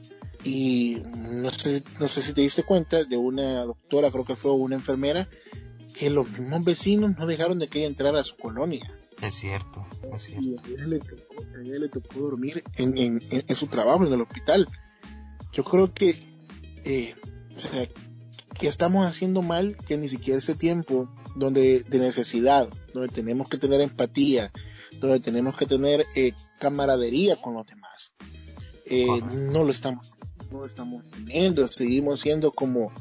Y 0.44 1.02
no 1.14 1.52
sé, 1.52 1.84
no 2.00 2.08
sé 2.08 2.22
si 2.22 2.34
te 2.34 2.42
diste 2.42 2.64
cuenta 2.64 3.04
de 3.04 3.18
una 3.18 3.64
doctora, 3.64 4.12
creo 4.12 4.26
que 4.26 4.36
fue 4.36 4.52
una 4.52 4.76
enfermera, 4.76 5.28
que 5.98 6.10
los 6.10 6.30
mismos 6.40 6.64
vecinos 6.64 7.18
no 7.18 7.26
dejaron 7.28 7.60
de 7.60 7.68
que 7.68 7.80
ella 7.80 7.88
entrara 7.88 8.22
a 8.22 8.24
su 8.24 8.36
colonia. 8.38 8.90
Es 9.22 9.36
cierto, 9.36 9.86
es 10.14 10.24
cierto. 10.24 10.46
Y 10.46 10.56
a 10.56 10.76
ella 10.76 10.88
le 10.88 11.00
tocó, 11.00 11.44
a 11.44 11.62
ella 11.62 11.80
le 11.80 11.90
tocó 11.90 12.20
dormir 12.20 12.64
en, 12.78 12.98
en, 12.98 13.20
en, 13.30 13.56
su 13.56 13.68
trabajo, 13.68 14.06
en 14.06 14.14
el 14.14 14.22
hospital. 14.22 14.68
Yo 15.52 15.66
creo 15.66 15.94
que, 15.94 16.16
eh, 16.86 17.16
o 17.54 17.60
sea, 17.60 17.88
que 18.58 18.68
estamos 18.68 19.06
haciendo 19.06 19.42
mal 19.42 19.76
que 19.88 19.98
ni 19.98 20.08
siquiera 20.08 20.38
ese 20.38 20.56
tiempo 20.56 21.10
donde 21.36 21.84
de 21.84 22.00
necesidad, 22.00 22.70
donde 22.94 23.10
tenemos 23.10 23.50
que 23.50 23.58
tener 23.58 23.82
empatía, 23.82 24.52
donde 25.00 25.20
tenemos 25.20 25.58
que 25.58 25.66
tener 25.66 26.06
eh, 26.16 26.34
camaradería 26.60 27.42
con 27.42 27.56
los 27.56 27.66
demás. 27.68 28.12
Eh, 28.86 29.22
no 29.52 29.64
lo 29.64 29.72
estamos, 29.72 30.14
no 30.52 30.66
estamos 30.66 31.04
teniendo, 31.12 31.68
seguimos 31.68 32.22
siendo 32.22 32.52
como, 32.52 32.92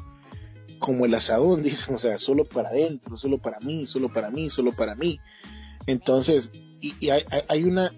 como 0.79 1.07
el 1.07 1.15
asadón, 1.15 1.63
dicen, 1.65 1.95
o 1.95 1.99
sea, 1.99 2.19
solo 2.19 2.45
para 2.45 2.71
adentro, 2.71 3.17
solo 3.17 3.39
para 3.39 3.61
mí, 3.61 3.87
solo 3.87 4.13
para 4.13 4.31
mí, 4.31 4.51
solo 4.51 4.73
para 4.73 4.95
mí. 4.95 5.21
Entonces, 5.87 6.51
y, 6.81 7.11
hay, 7.11 7.23
hay, 7.49 7.65
una, 7.65 7.91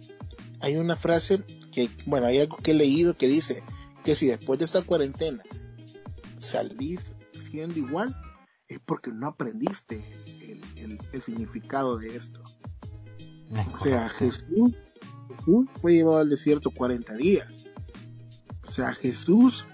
hay 0.60 0.76
una 0.76 0.96
frase 0.96 1.42
que, 1.72 1.88
bueno, 2.06 2.26
hay 2.26 2.38
algo 2.38 2.56
que 2.56 2.70
he 2.70 2.74
leído 2.74 3.16
que 3.16 3.28
dice 3.28 3.62
que 4.04 4.14
si 4.14 4.26
después 4.26 4.58
de 4.58 4.64
esta 4.64 4.82
cuarentena 4.82 5.42
salís 6.38 7.12
siendo 7.50 7.78
igual, 7.78 8.16
es 8.68 8.78
porque 8.86 9.10
no 9.10 9.26
aprendiste 9.26 10.04
el, 10.76 10.98
el 11.12 11.22
significado 11.22 11.98
de 11.98 12.08
esto. 12.16 12.40
O 13.74 13.78
sea, 13.82 14.08
Jesús, 14.08 14.76
fue 15.80 15.94
llevado 15.94 16.18
al 16.18 16.28
desierto 16.28 16.70
40 16.70 17.14
días. 17.16 17.48
O 18.70 18.72
sea, 18.72 18.92
Jesús 18.92 19.66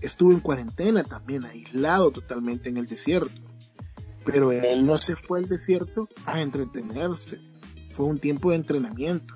estuvo 0.00 0.30
en 0.30 0.38
cuarentena 0.38 1.02
también, 1.02 1.44
aislado 1.44 2.12
totalmente 2.12 2.68
en 2.68 2.76
el 2.76 2.86
desierto. 2.86 3.42
pero 4.24 4.52
él 4.52 4.86
no 4.86 4.96
se 4.96 5.16
fue 5.16 5.40
al 5.40 5.48
desierto 5.48 6.08
a 6.24 6.40
entretenerse, 6.40 7.40
fue 7.90 8.06
un 8.06 8.20
tiempo 8.20 8.50
de 8.50 8.56
entrenamiento. 8.56 9.34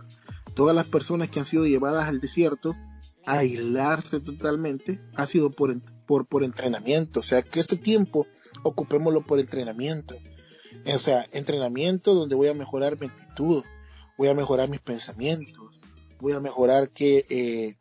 Todas 0.54 0.76
las 0.76 0.86
personas 0.86 1.28
que 1.28 1.40
han 1.40 1.44
sido 1.44 1.66
llevadas 1.66 2.08
al 2.08 2.20
desierto 2.20 2.76
a 3.26 3.38
aislarse 3.38 4.20
totalmente 4.20 5.00
ha 5.16 5.26
sido 5.26 5.50
por, 5.50 5.76
por, 6.06 6.26
por 6.26 6.44
entrenamiento, 6.44 7.20
o 7.20 7.22
sea 7.24 7.42
que 7.42 7.58
este 7.58 7.76
tiempo 7.76 8.28
ocupémoslo 8.62 9.22
por 9.22 9.40
entrenamiento. 9.40 10.14
O 10.86 10.98
sea, 10.98 11.26
entrenamiento 11.32 12.14
donde 12.14 12.36
voy 12.36 12.46
a 12.46 12.54
mejorar 12.54 12.98
mi 12.98 13.08
actitud, 13.08 13.64
voy 14.16 14.28
a 14.28 14.34
mejorar 14.34 14.68
mis 14.68 14.80
pensamientos, 14.80 15.80
voy 16.20 16.32
a 16.32 16.40
mejorar 16.40 16.90
que 16.90 17.26
eh, 17.28 17.77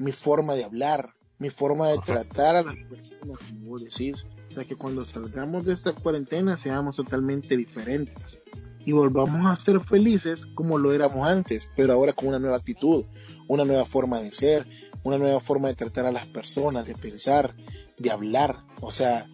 mi 0.00 0.12
forma 0.12 0.54
de 0.54 0.64
hablar, 0.64 1.14
mi 1.38 1.50
forma 1.50 1.88
de 1.88 1.98
tratar 1.98 2.56
a 2.56 2.62
las 2.62 2.76
personas, 2.76 3.38
como 3.48 3.66
vos 3.66 3.84
decís. 3.84 4.24
O 4.48 4.54
sea, 4.54 4.64
que 4.64 4.74
cuando 4.74 5.04
salgamos 5.04 5.66
de 5.66 5.74
esta 5.74 5.92
cuarentena 5.92 6.56
seamos 6.56 6.96
totalmente 6.96 7.54
diferentes 7.56 8.38
y 8.84 8.92
volvamos 8.92 9.46
a 9.46 9.62
ser 9.62 9.78
felices 9.80 10.46
como 10.54 10.78
lo 10.78 10.94
éramos 10.94 11.28
antes, 11.28 11.68
pero 11.76 11.92
ahora 11.92 12.14
con 12.14 12.28
una 12.28 12.38
nueva 12.38 12.56
actitud, 12.56 13.04
una 13.46 13.66
nueva 13.66 13.84
forma 13.84 14.22
de 14.22 14.32
ser, 14.32 14.66
una 15.02 15.18
nueva 15.18 15.38
forma 15.40 15.68
de 15.68 15.74
tratar 15.74 16.06
a 16.06 16.12
las 16.12 16.26
personas, 16.26 16.86
de 16.86 16.94
pensar, 16.94 17.54
de 17.98 18.10
hablar. 18.10 18.64
O 18.80 18.90
sea, 18.90 19.28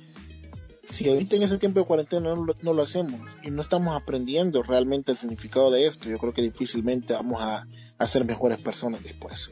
si 0.91 1.09
ahorita 1.09 1.37
en 1.37 1.45
ese 1.45 1.59
tiempo 1.59 1.79
de 1.79 1.87
cuarentena 1.87 2.35
no 2.35 2.73
lo, 2.73 2.83
hacemos 2.83 3.21
y 3.45 3.53
no 3.53 3.61
estamos 3.61 3.95
aprendiendo 3.95 4.65
realmente 4.65 5.13
el 5.13 5.19
significado 5.19 5.71
de 5.71 5.87
esto, 5.87 6.09
yo 6.09 6.19
creo 6.19 6.35
que 6.35 6.43
difícilmente 6.43 7.13
vamos 7.13 7.41
a, 7.41 7.69
a 7.99 8.07
ser 8.09 8.25
mejores 8.25 8.61
personas 8.61 9.05
después. 9.05 9.51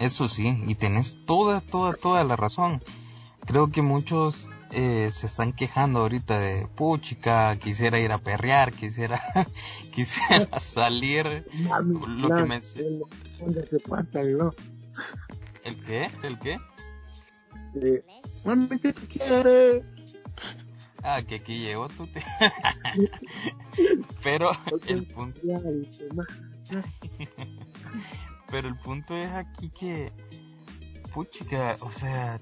Eso 0.00 0.28
sí, 0.28 0.58
y 0.66 0.74
tenés 0.74 1.26
toda, 1.26 1.60
toda, 1.60 1.92
toda 1.92 2.24
la 2.24 2.34
razón. 2.34 2.82
Creo 3.46 3.70
que 3.70 3.82
muchos 3.82 4.48
eh, 4.72 5.10
se 5.12 5.26
están 5.26 5.52
quejando 5.52 6.00
ahorita 6.00 6.38
de 6.38 6.66
puchica, 6.66 7.54
quisiera 7.56 8.00
ir 8.00 8.10
a 8.10 8.18
perrear, 8.18 8.72
quisiera, 8.72 9.20
quisiera 9.92 10.48
salir. 10.58 11.46
lo 12.08 12.34
que 12.34 12.44
me... 12.44 12.60
¿El 15.64 15.84
qué? 15.84 16.10
¿El 16.22 16.38
qué? 16.38 16.58
Eh, 17.74 18.02
¿qué 18.80 18.94
quieres? 18.94 19.84
Ah, 21.02 21.22
que 21.22 21.36
aquí 21.36 21.58
llegó 21.58 21.88
tú. 21.88 22.06
Te... 22.06 22.22
Pero 24.22 24.52
el 24.86 25.06
punto. 25.06 25.40
Pero 28.50 28.68
el 28.68 28.76
punto 28.76 29.16
es 29.16 29.32
aquí 29.32 29.70
que. 29.70 30.12
Puchica, 31.12 31.76
o 31.80 31.90
sea. 31.90 32.40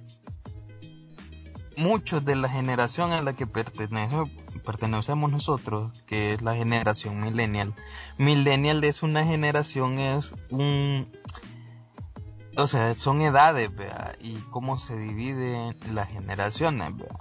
Muchos 1.77 2.25
de 2.25 2.35
la 2.35 2.49
generación 2.49 3.13
a 3.13 3.23
la 3.23 3.35
que 3.35 3.47
pertenecemos 3.47 5.31
nosotros, 5.31 6.03
que 6.05 6.35
es 6.35 6.43
la 6.43 6.57
generación 6.57 7.21
millennial. 7.21 7.73
Millennial 8.19 8.83
es 8.83 9.05
una 9.05 9.25
generación, 9.25 9.99
es 9.99 10.33
un. 10.51 11.09
O 12.57 12.67
sea, 12.67 12.95
son 12.95 13.21
edades, 13.21 13.73
¿vea? 13.75 14.17
Y 14.21 14.35
cómo 14.51 14.77
se 14.77 14.99
dividen 14.99 15.77
las 15.93 16.09
generaciones, 16.09 16.97
¿vea? 16.97 17.17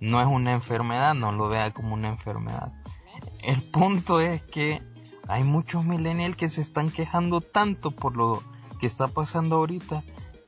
no 0.00 0.20
es 0.20 0.26
una 0.26 0.52
enfermedad, 0.52 1.14
no 1.14 1.32
lo 1.32 1.48
vea 1.48 1.72
como 1.72 1.94
una 1.94 2.08
enfermedad. 2.08 2.72
El 3.42 3.62
punto 3.62 4.20
es 4.20 4.42
que 4.42 4.82
hay 5.28 5.44
muchos 5.44 5.84
millennials 5.84 6.36
que 6.36 6.50
se 6.50 6.60
están 6.60 6.90
quejando 6.90 7.40
tanto 7.40 7.90
por 7.90 8.16
lo 8.16 8.42
que 8.80 8.86
está 8.86 9.08
pasando 9.08 9.56
ahorita, 9.56 10.02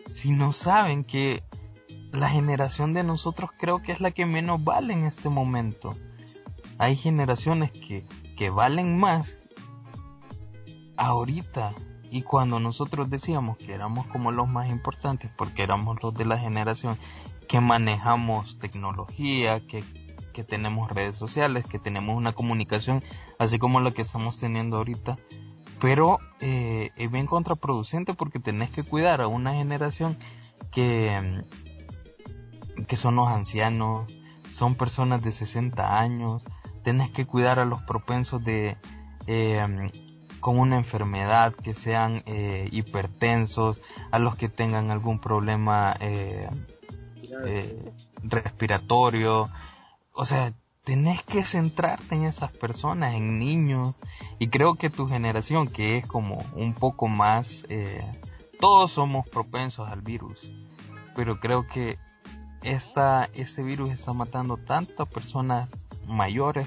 si 0.06 0.30
no 0.30 0.52
saben 0.52 1.04
que 1.04 1.42
la 2.12 2.28
generación 2.28 2.94
de 2.94 3.04
nosotros 3.04 3.50
creo 3.58 3.82
que 3.82 3.92
es 3.92 4.00
la 4.00 4.10
que 4.10 4.26
menos 4.26 4.62
vale 4.62 4.94
en 4.94 5.04
este 5.04 5.28
momento. 5.28 5.94
Hay 6.78 6.96
generaciones 6.96 7.72
que, 7.72 8.06
que 8.36 8.50
valen 8.50 8.98
más 8.98 9.36
ahorita 10.96 11.74
y 12.10 12.22
cuando 12.22 12.60
nosotros 12.60 13.10
decíamos 13.10 13.58
que 13.58 13.74
éramos 13.74 14.06
como 14.06 14.32
los 14.32 14.48
más 14.48 14.68
importantes 14.68 15.30
porque 15.36 15.62
éramos 15.62 16.02
los 16.02 16.14
de 16.14 16.24
la 16.24 16.38
generación 16.38 16.96
que 17.48 17.60
manejamos 17.60 18.58
tecnología, 18.58 19.60
que, 19.66 19.82
tenemos 20.44 20.90
redes 20.90 21.16
sociales, 21.16 21.64
que 21.66 21.78
tenemos 21.78 22.16
una 22.16 22.32
comunicación 22.32 23.02
así 23.38 23.58
como 23.58 23.80
la 23.80 23.90
que 23.90 24.02
estamos 24.02 24.38
teniendo 24.38 24.78
ahorita. 24.78 25.16
Pero 25.80 26.18
eh, 26.40 26.90
es 26.96 27.10
bien 27.10 27.26
contraproducente 27.26 28.14
porque 28.14 28.40
tenés 28.40 28.70
que 28.70 28.82
cuidar 28.82 29.20
a 29.20 29.28
una 29.28 29.54
generación 29.54 30.18
que, 30.72 31.44
que 32.86 32.96
son 32.96 33.16
los 33.16 33.28
ancianos, 33.28 34.12
son 34.50 34.74
personas 34.74 35.22
de 35.22 35.30
60 35.30 36.00
años, 36.00 36.44
tenés 36.82 37.10
que 37.10 37.26
cuidar 37.26 37.58
a 37.60 37.64
los 37.64 37.82
propensos 37.82 38.42
de 38.42 38.76
eh, 39.28 39.90
con 40.40 40.58
una 40.58 40.76
enfermedad, 40.76 41.54
que 41.54 41.74
sean 41.74 42.22
eh, 42.26 42.68
hipertensos, 42.72 43.80
a 44.10 44.18
los 44.18 44.36
que 44.36 44.48
tengan 44.48 44.90
algún 44.90 45.20
problema 45.20 45.94
eh, 46.00 46.48
eh, 47.46 47.92
respiratorio. 48.22 49.48
O 50.20 50.26
sea, 50.26 50.52
tenés 50.82 51.22
que 51.22 51.44
centrarte 51.44 52.16
en 52.16 52.24
esas 52.24 52.50
personas, 52.50 53.14
en 53.14 53.38
niños. 53.38 53.94
Y 54.40 54.48
creo 54.48 54.74
que 54.74 54.90
tu 54.90 55.06
generación, 55.06 55.68
que 55.68 55.96
es 55.98 56.06
como 56.08 56.44
un 56.56 56.74
poco 56.74 57.06
más... 57.06 57.64
Eh, 57.68 58.04
todos 58.58 58.90
somos 58.90 59.28
propensos 59.28 59.86
al 59.88 60.02
virus. 60.02 60.52
Pero 61.14 61.38
creo 61.38 61.68
que 61.68 61.98
esta, 62.64 63.28
este 63.32 63.62
virus 63.62 63.92
está 63.92 64.12
matando 64.12 64.56
tantas 64.56 65.06
personas 65.06 65.70
mayores 66.08 66.66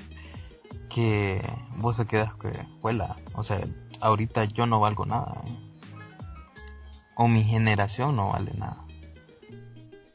que 0.89 1.41
vos 1.75 1.97
se 1.97 2.05
quedas 2.05 2.33
que, 2.35 2.53
huela, 2.81 3.17
o 3.33 3.43
sea, 3.43 3.59
ahorita 3.99 4.45
yo 4.45 4.65
no 4.65 4.79
valgo 4.79 5.05
nada. 5.05 5.43
¿eh? 5.45 5.71
O 7.15 7.27
mi 7.27 7.43
generación 7.43 8.15
no 8.15 8.29
vale 8.29 8.53
nada 8.53 8.85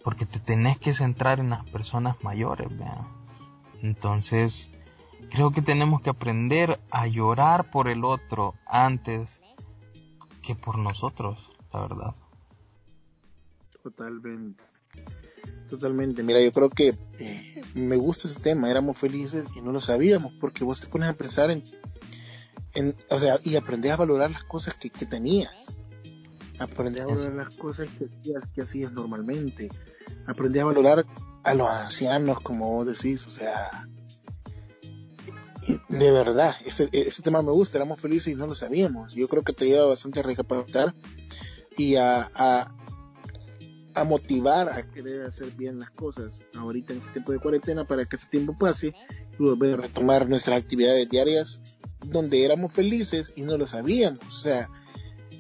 porque 0.07 0.25
te 0.25 0.39
tenés 0.39 0.79
que 0.79 0.95
centrar 0.95 1.41
en 1.41 1.51
las 1.51 1.69
personas 1.69 2.15
mayores, 2.23 2.69
vean. 2.79 3.26
Entonces, 3.83 4.71
creo 5.31 5.53
que 5.53 5.63
tenemos 5.63 6.01
que 6.03 6.11
aprender 6.11 6.81
a 6.91 7.07
llorar 7.07 7.71
por 7.71 7.89
el 7.89 8.05
otro 8.05 8.55
antes 8.67 9.41
que 10.43 10.55
por 10.55 10.79
nosotros, 10.79 11.51
la 11.73 11.81
verdad. 11.81 12.15
Totalmente. 13.83 14.63
Totalmente. 15.69 16.23
Mira, 16.23 16.41
yo 16.41 16.53
creo 16.53 16.71
que 16.71 16.95
eh, 17.19 17.61
me 17.75 17.97
gusta 17.97 18.29
ese 18.29 18.39
tema. 18.41 18.71
Éramos 18.71 18.99
felices 18.99 19.47
y 19.57 19.61
no 19.61 19.73
lo 19.73 19.81
sabíamos 19.81 20.33
porque 20.41 20.65
vos 20.65 20.81
te 20.81 20.87
pones 20.87 21.09
a 21.09 21.15
pensar 21.15 21.51
en, 21.51 21.65
en 22.75 22.95
o 23.11 23.19
sea, 23.19 23.41
y 23.43 23.57
aprendés 23.57 23.93
a 23.93 23.97
valorar 23.97 24.31
las 24.31 24.45
cosas 24.45 24.75
que, 24.75 24.91
que 24.91 25.07
tenías. 25.07 25.53
Aprendés 26.59 27.03
a 27.03 27.07
valorar 27.07 27.33
las 27.33 27.55
cosas 27.57 27.89
que 27.91 28.07
hacías, 28.07 28.43
que 28.55 28.63
hacías 28.63 28.93
normalmente 28.93 29.69
aprendí 30.27 30.59
a 30.59 30.65
valorar 30.65 31.07
a 31.47 31.55
los 31.55 31.69
ancianos, 31.69 32.41
como 32.41 32.69
vos 32.69 32.87
decís, 32.87 33.25
o 33.25 33.31
sea, 33.31 33.71
de 35.89 36.11
verdad, 36.11 36.57
ese, 36.65 36.89
ese 36.91 37.23
tema 37.23 37.41
me 37.41 37.53
gusta, 37.53 37.79
éramos 37.79 38.03
felices 38.03 38.33
y 38.33 38.35
no 38.35 38.49
lo 38.49 38.55
sabíamos. 38.55 39.15
Yo 39.15 39.29
creo 39.29 39.45
que 39.45 39.53
te 39.53 39.67
lleva 39.67 39.87
bastante 39.87 40.19
a 40.19 40.23
recapacitar 40.25 40.93
y 41.77 41.95
a, 41.95 42.29
a, 42.35 42.75
a, 43.95 44.05
motivar 44.05 44.71
a 44.71 44.91
querer 44.91 45.25
hacer 45.25 45.53
bien 45.53 45.79
las 45.79 45.91
cosas 45.91 46.37
ahorita 46.57 46.95
en 46.95 46.99
este 46.99 47.13
tiempo 47.13 47.31
de 47.31 47.39
cuarentena 47.39 47.85
para 47.85 48.07
que 48.07 48.17
ese 48.17 48.27
tiempo 48.27 48.59
pase 48.59 48.93
y 49.39 49.43
volver 49.43 49.75
a 49.75 49.83
retomar 49.83 50.29
nuestras 50.29 50.61
actividades 50.61 51.09
diarias 51.09 51.61
donde 52.07 52.45
éramos 52.45 52.73
felices 52.73 53.33
y 53.37 53.43
no 53.43 53.57
lo 53.57 53.69
sabíamos. 53.69 54.27
O 54.27 54.41
sea, 54.41 54.69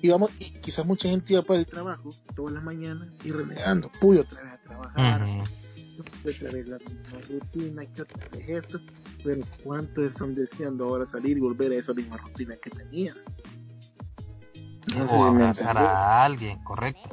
íbamos, 0.02 0.30
y 0.38 0.52
quizás 0.60 0.86
mucha 0.86 1.08
gente 1.08 1.32
iba 1.32 1.42
para 1.42 1.58
el 1.58 1.66
trabajo 1.66 2.10
todas 2.36 2.54
las 2.54 2.62
mañanas 2.62 3.08
y 3.24 3.32
renegando, 3.32 3.90
pude 4.00 4.20
otra 4.20 4.44
vez 4.44 4.52
a 4.52 4.62
trabajar, 4.62 5.26
otra 6.00 6.50
vez 6.50 6.68
la 6.68 6.78
misma 6.78 7.20
rutina, 7.28 7.86
que 7.86 8.02
otra 8.02 8.28
vez 8.32 8.48
esto, 8.48 8.80
pero 9.24 9.40
¿cuántos 9.62 10.04
están 10.04 10.34
deseando 10.34 10.84
ahora 10.84 11.06
salir 11.06 11.36
y 11.36 11.40
volver 11.40 11.72
a 11.72 11.76
esa 11.76 11.94
misma 11.94 12.16
rutina 12.16 12.56
que 12.56 12.70
tenía? 12.70 13.14
o 15.10 15.24
abrazar 15.24 15.76
a 15.76 16.24
alguien, 16.24 16.62
correcto. 16.62 17.10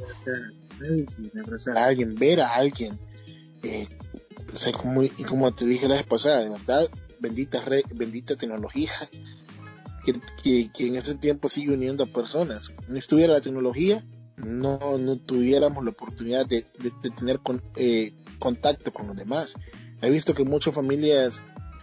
Abrazar 1.44 1.78
a 1.78 1.86
alguien, 1.86 2.16
ver 2.16 2.42
a 2.42 2.54
alguien. 2.54 2.98
Eh, 3.64 3.88
o 4.54 4.58
sea, 4.58 4.72
como, 4.74 5.04
y 5.04 5.10
como 5.10 5.54
te 5.54 5.66
dije 5.66 5.88
la 5.88 5.96
vez 5.96 6.06
pasada, 6.06 6.44
de 6.44 6.50
verdad, 6.50 6.88
bendita, 7.20 7.62
red, 7.62 7.84
bendita 7.96 8.36
tecnología 8.36 8.92
que, 10.44 10.70
en 10.80 10.96
ese 10.96 11.16
tiempo 11.16 11.50
sigue 11.50 11.74
uniendo 11.74 12.04
a 12.04 12.08
personas. 12.08 12.72
No 12.88 12.98
estuviera 12.98 13.34
la 13.34 13.42
tecnología, 13.42 14.04
no, 14.38 14.98
no 14.98 15.18
tuviéramos 15.18 15.84
la 15.84 15.92
oportunidad 15.92 16.46
de, 16.46 16.66
tener 17.16 17.40
eh, 17.76 18.14
contacto 18.40 18.92
con 18.92 19.08
los 19.08 19.16
demás. 19.16 19.54
He 20.02 20.10
visto 20.10 20.34
que 20.34 20.44
muchas 20.44 20.74
familias 20.74 21.42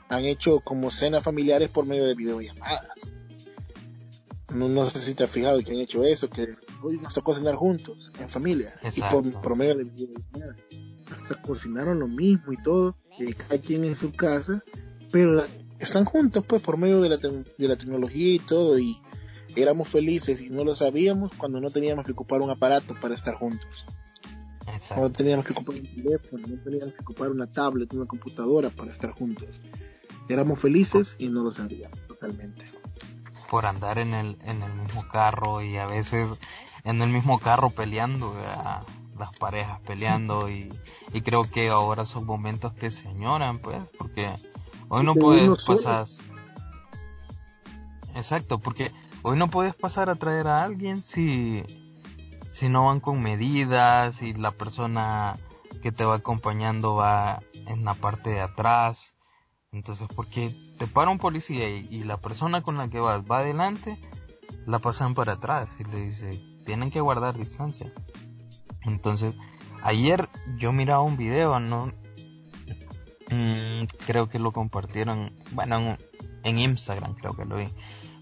han 0.09 0.25
hecho 0.25 0.61
como 0.61 0.91
cenas 0.91 1.23
familiares 1.23 1.69
por 1.69 1.87
medio 1.87 2.07
de 2.07 2.15
videollamadas. 2.15 2.87
No, 4.53 4.69
no 4.69 4.91
sé 4.91 4.99
si 4.99 5.15
te 5.15 5.25
has 5.25 5.31
fijado 5.31 5.61
que 5.61 5.71
han 5.71 5.79
hecho 5.79 6.03
eso, 6.03 6.29
que 6.29 6.57
hoy 6.83 6.99
nos 6.99 7.15
tocó 7.15 7.35
cenar 7.35 7.55
juntos, 7.55 8.11
en 8.19 8.29
familia, 8.29 8.75
y 8.95 9.01
por, 9.01 9.57
medio 9.57 9.77
de 9.77 9.85
videollamadas. 9.85 10.61
Hasta 11.13 11.41
cocinaron 11.41 12.01
lo 12.01 12.09
mismo 12.09 12.53
y 12.53 12.63
todo, 12.63 12.97
cada 13.49 13.61
quien 13.61 13.85
en 13.85 13.95
su 13.95 14.13
casa, 14.13 14.63
pero 15.13 15.43
están 15.79 16.05
juntos 16.05 16.45
pues 16.47 16.61
por 16.63 16.77
medio 16.77 17.01
de 17.01 17.09
la, 17.09 17.17
de 17.17 17.69
la 17.69 17.77
tecnología 17.77 18.35
y 18.35 18.39
todo 18.41 18.79
y 18.79 18.97
éramos 19.57 19.89
felices 19.89 20.41
y 20.41 20.51
no 20.51 20.65
lo 20.65 20.75
sabíamos 20.75 21.33
cuando 21.37 21.61
no 21.61 21.71
teníamos 21.71 22.05
que 22.05 22.13
ocupar 22.13 22.41
un 22.41 22.51
aparato 22.51 22.95
para 23.01 23.15
estar 23.15 23.35
juntos. 23.35 23.85
Cuando 24.89 25.11
teníamos 25.11 25.45
que 25.45 25.53
ocupar 25.53 25.77
un 25.77 25.83
teléfono, 25.83 26.47
no 26.47 26.63
teníamos 26.63 26.95
que 26.95 27.03
ocupar 27.03 27.31
una 27.31 27.47
tablet, 27.51 27.93
una 27.93 28.07
computadora 28.07 28.71
para 28.71 28.93
estar 28.93 29.11
juntos. 29.11 29.49
Éramos 30.29 30.61
felices 30.61 31.17
y 31.19 31.29
no 31.29 31.43
lo 31.43 31.53
sabíamos 31.53 31.99
totalmente. 32.07 32.65
Por 33.51 33.67
andar 33.67 33.99
en 33.99 34.15
el, 34.15 34.39
en 34.45 34.63
el 34.63 34.73
mismo 34.75 35.09
carro 35.09 35.61
y 35.61 35.77
a 35.77 35.87
veces 35.87 36.29
en 36.85 37.03
el 37.03 37.11
mismo 37.11 37.39
carro 37.39 37.71
peleando, 37.71 38.35
las 39.19 39.33
parejas 39.39 39.81
peleando 39.81 40.49
y, 40.49 40.73
y 41.13 41.21
creo 41.23 41.51
que 41.51 41.69
ahora 41.69 42.07
son 42.07 42.25
momentos 42.25 42.73
que 42.73 42.91
se 42.91 43.09
añoran, 43.09 43.59
pues, 43.59 43.83
porque 43.99 44.33
hoy 44.89 45.05
no 45.05 45.15
puedes 45.15 45.65
pasar... 45.65 46.07
Exacto, 48.15 48.59
porque 48.59 48.93
hoy 49.23 49.37
no 49.37 49.49
puedes 49.49 49.75
pasar 49.75 50.11
a 50.11 50.17
traer 50.17 50.47
a 50.47 50.65
alguien 50.65 51.03
si, 51.03 51.63
si 52.53 52.69
no 52.69 52.87
van 52.87 53.01
con 53.01 53.23
medidas 53.23 54.23
y 54.23 54.35
la 54.35 54.53
persona 54.53 55.37
que 55.83 55.93
te 55.93 56.05
va 56.05 56.17
acompañando 56.17 56.95
va 56.95 57.41
en 57.67 57.85
la 57.85 57.95
parte 57.95 58.31
de 58.31 58.41
atrás. 58.41 59.15
Entonces, 59.73 60.09
porque 60.15 60.55
te 60.79 60.87
para 60.87 61.11
un 61.11 61.19
policía 61.19 61.69
y, 61.69 62.05
la 62.05 62.17
persona 62.17 62.63
con 62.63 62.77
la 62.77 62.89
que 62.89 62.99
vas 62.99 63.23
va 63.23 63.39
adelante, 63.39 63.99
la 64.67 64.79
pasan 64.79 65.15
para 65.15 65.33
atrás 65.33 65.69
y 65.79 65.85
le 65.85 66.01
dice, 66.01 66.43
tienen 66.65 66.91
que 66.91 67.01
guardar 67.01 67.37
distancia. 67.37 67.93
Entonces, 68.83 69.37
ayer 69.83 70.29
yo 70.59 70.73
miraba 70.73 71.03
un 71.03 71.17
video, 71.17 71.61
¿no? 71.61 71.93
Mm, 73.31 73.85
creo 74.07 74.29
que 74.29 74.41
lo 74.41 74.53
compartieron, 74.53 75.33
bueno, 75.53 75.97
en 76.43 76.59
Instagram 76.59 77.15
creo 77.15 77.35
que 77.35 77.45
lo 77.45 77.57
vi. 77.57 77.69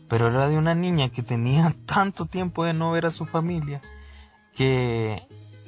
Pero 0.08 0.28
era 0.28 0.48
de 0.48 0.56
una 0.56 0.74
niña 0.74 1.10
que 1.10 1.22
tenía 1.22 1.74
tanto 1.86 2.26
tiempo 2.26 2.64
de 2.64 2.72
no 2.72 2.90
ver 2.90 3.06
a 3.06 3.10
su 3.10 3.26
familia 3.26 3.80
que 4.54 5.22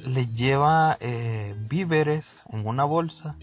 le 0.05 0.26
lleva 0.26 0.96
eh, 1.00 1.55
víveres 1.68 2.44
en 2.50 2.66
una 2.66 2.85
bolsa, 2.85 3.37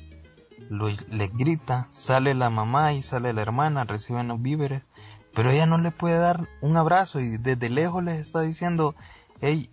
le 0.70 1.28
grita, 1.28 1.88
sale 1.92 2.34
la 2.34 2.50
mamá 2.50 2.94
y 2.94 3.02
sale 3.02 3.32
la 3.32 3.44
hermana, 3.44 3.86
reciben 3.86 4.28
los 4.28 4.42
víveres, 4.42 4.84
pero 5.34 5.52
ella 5.52 5.66
no 5.66 5.78
le 5.78 5.92
puede 5.92 6.18
dar 6.18 6.50
un 6.62 6.78
abrazo 6.78 7.20
y 7.20 7.38
desde 7.38 7.70
lejos 7.70 8.04
les 8.04 8.20
está 8.20 8.42
diciendo, 8.42 8.96
hey, 9.40 9.70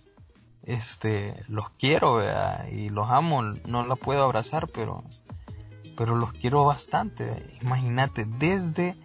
este, 0.62 1.42
los 1.48 1.70
quiero, 1.70 2.22
y 2.70 2.88
los 2.90 3.10
amo, 3.10 3.42
no 3.42 3.86
la 3.86 3.96
puedo 3.96 4.22
abrazar, 4.22 4.68
pero, 4.68 5.04
pero 5.96 6.16
los 6.16 6.32
quiero 6.32 6.64
bastante, 6.64 7.58
imagínate, 7.62 8.26
desde 8.26 8.96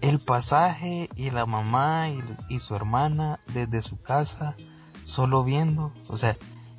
el 0.00 0.18
pasaje 0.18 1.08
y 1.16 1.30
la 1.30 1.46
mamá 1.46 2.08
y 2.48 2.58
su 2.58 2.74
hermana 2.74 3.40
desde 3.52 3.82
su 3.82 4.00
casa, 4.00 4.56
solo 5.04 5.44
viendo, 5.44 5.92
o 6.08 6.16
sea, 6.16 6.36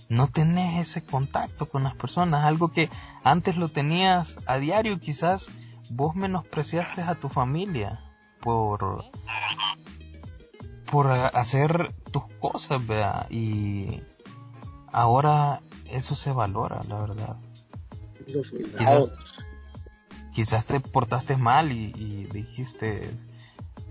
no 0.10 0.28
tenés 0.28 0.90
ese 0.90 1.04
contacto 1.04 1.70
con 1.70 1.84
las 1.84 1.96
personas, 1.96 2.46
algo 2.46 2.72
que 2.72 2.90
antes 3.24 3.58
lo 3.58 3.70
tenías 3.70 4.38
a 4.46 4.58
diario, 4.58 5.00
quizás 5.00 5.48
vos 5.90 6.16
menospreciaste 6.16 7.02
a 7.02 7.16
tu 7.16 7.30
familia 7.30 8.00
por 8.42 9.06
por 10.92 11.08
hacer 11.08 11.96
tus 12.12 12.26
cosas, 12.40 12.86
vea, 12.86 13.26
y 13.30 14.02
ahora 14.92 15.62
eso 15.90 16.16
se 16.16 16.34
valora, 16.34 16.82
la 16.90 17.00
verdad. 17.00 17.38
Quizás, 18.26 19.06
te 20.34 20.80
portaste 20.80 21.38
mal 21.38 21.72
y, 21.72 21.94
y 21.96 22.28
dijiste, 22.32 23.10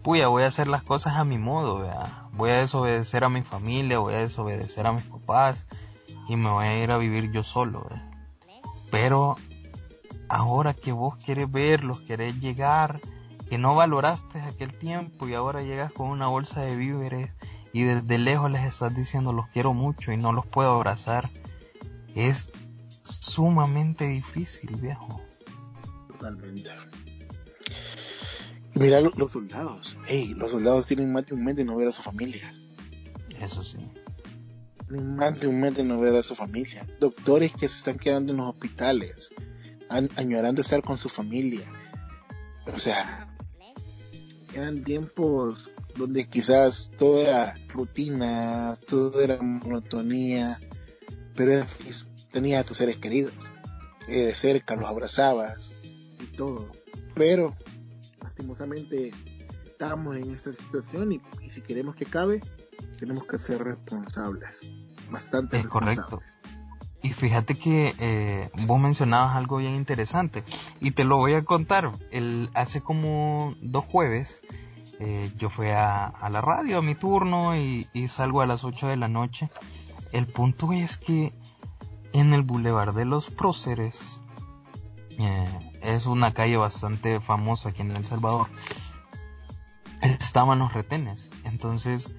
puya, 0.03 0.29
voy 0.29 0.45
a 0.45 0.49
hacer 0.49 0.69
las 0.69 0.83
cosas 0.83 1.17
a 1.17 1.25
mi 1.25 1.39
modo, 1.39 1.87
voy 2.33 2.51
a 2.51 2.57
desobedecer 2.57 3.25
a 3.25 3.29
mi 3.29 3.43
familia, 3.43 3.99
voy 3.99 4.15
a 4.15 4.19
desobedecer 4.19 4.87
a 4.87 4.93
mis 4.93 5.05
papás 5.05 5.67
y 6.29 6.37
me 6.37 6.51
voy 6.51 6.67
a 6.67 6.83
ir 6.83 6.91
a 6.91 6.99
vivir 6.99 7.31
yo 7.31 7.43
solo. 7.43 7.87
Pero 8.91 9.37
ahora 10.29 10.75
que 10.75 10.93
vos 10.93 11.17
querés 11.17 11.51
verlos, 11.51 12.01
querés 12.03 12.41
llegar, 12.41 13.01
que 13.49 13.59
no 13.59 13.75
valoraste 13.75 14.41
aquel 14.41 14.77
tiempo 14.79 15.29
y 15.29 15.35
ahora 15.35 15.63
llegas 15.63 15.93
con 15.93 16.09
una 16.09 16.29
bolsa 16.29 16.61
de 16.61 16.77
víveres 16.77 17.31
y 17.73 17.83
desde 17.83 18.19
lejos 18.19 18.51
les 18.51 18.65
estás 18.65 18.95
diciendo 18.95 19.33
los 19.33 19.49
quiero 19.49 19.75
mucho 19.75 20.13
y 20.13 20.17
no 20.17 20.33
los 20.33 20.47
puedo 20.47 20.73
abrazar, 20.73 21.31
es 22.15 22.51
sumamente 23.05 24.07
difícil, 24.07 24.77
viejo. 24.77 25.21
Totalmente. 26.21 26.71
Mira 28.75 29.01
los 29.01 29.33
soldados. 29.33 29.97
Hey, 30.07 30.35
los 30.37 30.51
soldados 30.51 30.85
tienen 30.85 31.11
más 31.11 31.25
de 31.25 31.35
un 31.35 31.43
mes 31.43 31.57
de 31.57 31.65
no 31.65 31.77
ver 31.77 31.89
a 31.89 31.93
su 31.93 32.03
familia. 32.03 32.55
Eso 33.41 33.65
sí. 33.65 33.79
Tienen 34.87 35.17
más 35.17 35.41
de 35.41 35.47
un 35.47 35.59
mes 35.61 35.77
de 35.77 35.83
no 35.83 35.99
ver 35.99 36.15
a 36.17 36.23
su 36.23 36.35
familia. 36.35 36.87
Doctores 37.01 37.53
que 37.53 37.69
se 37.69 37.79
están 37.79 37.99
quedando 37.99 38.33
en 38.33 38.39
los 38.39 38.49
hospitales, 38.49 39.31
añorando 39.89 40.61
estar 40.61 40.83
con 40.83 40.99
su 40.99 41.09
familia. 41.09 41.73
O 42.67 42.79
sea, 42.79 43.35
eran 44.55 44.85
tiempos 44.85 45.71
donde 45.97 46.29
quizás 46.29 46.91
todo 46.99 47.19
era 47.19 47.55
rutina, 47.69 48.79
todo 48.87 49.23
era 49.23 49.41
monotonía, 49.41 50.61
pero 51.35 51.65
tenía 52.31 52.61
a 52.61 52.65
tus 52.65 52.77
seres 52.77 52.97
queridos. 52.97 53.33
Eh, 54.07 54.27
de 54.27 54.35
cerca 54.35 54.77
los 54.77 54.89
abrazabas 54.89 55.71
todo. 56.41 56.67
Pero 57.15 57.55
lastimosamente 58.23 59.11
estamos 59.67 60.17
en 60.17 60.35
esta 60.35 60.55
situación 60.55 61.13
y, 61.13 61.21
si 61.51 61.61
queremos 61.61 61.97
que 61.97 62.07
cabe, 62.07 62.41
tenemos 62.99 63.27
que 63.27 63.39
ser 63.39 63.63
responsables. 63.63 64.59
Bastante 65.11 65.59
es 65.59 65.67
correcto. 65.67 66.23
Y 67.03 67.11
fíjate 67.11 67.57
que 67.57 67.95
eh, 67.99 68.51
vos 68.67 68.81
mencionabas 68.81 69.37
algo 69.37 69.59
bien 69.59 69.75
interesante 69.75 70.43
y 70.81 70.93
te 70.93 71.05
lo 71.05 71.19
voy 71.19 71.35
a 71.35 71.45
contar. 71.45 71.93
El, 72.11 72.49
hace 72.55 72.81
como 72.81 73.55
dos 73.61 73.85
jueves 73.85 74.41
eh, 74.99 75.31
yo 75.37 75.51
fui 75.51 75.69
a, 75.69 76.15
la 76.31 76.41
radio 76.41 76.79
a 76.79 76.83
mi 76.83 76.95
turno 76.95 77.55
y, 77.55 77.87
salgo 78.09 78.41
a 78.41 78.47
las 78.47 78.65
8 78.65 78.89
de 78.89 78.97
la 78.97 79.09
noche. 79.09 79.51
El 80.13 80.27
punto 80.27 80.73
es 80.73 80.97
que 80.97 81.35
en 82.15 82.33
el 82.33 82.43
Boulevard 82.43 82.95
de 82.95 83.05
los 83.05 83.29
Próceres 83.31 84.23
eh, 85.19 85.70
es 85.83 86.07
una 86.07 86.33
calle 86.33 86.57
bastante 86.57 87.21
famosa 87.21 87.71
aquí 87.71 87.83
en 87.83 87.93
El 87.93 88.05
Salvador. 88.05 88.47
Estaban 90.01 90.59
los 90.61 90.73
retenes, 90.73 91.31
entonces, 91.45 92.11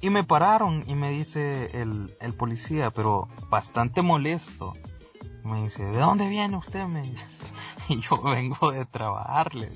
y 0.00 0.10
me 0.10 0.24
pararon 0.24 0.82
y 0.88 0.94
me 0.94 1.10
dice 1.10 1.70
el, 1.80 2.16
el 2.20 2.34
policía, 2.34 2.90
pero 2.90 3.28
bastante 3.48 4.02
molesto, 4.02 4.74
me 5.44 5.62
dice, 5.62 5.84
¿de 5.84 5.98
dónde 5.98 6.28
viene 6.28 6.56
usted? 6.56 6.86
Me 6.86 7.04
y 7.88 8.00
yo 8.00 8.20
vengo 8.22 8.72
de 8.72 8.84
trabajarle, 8.84 9.70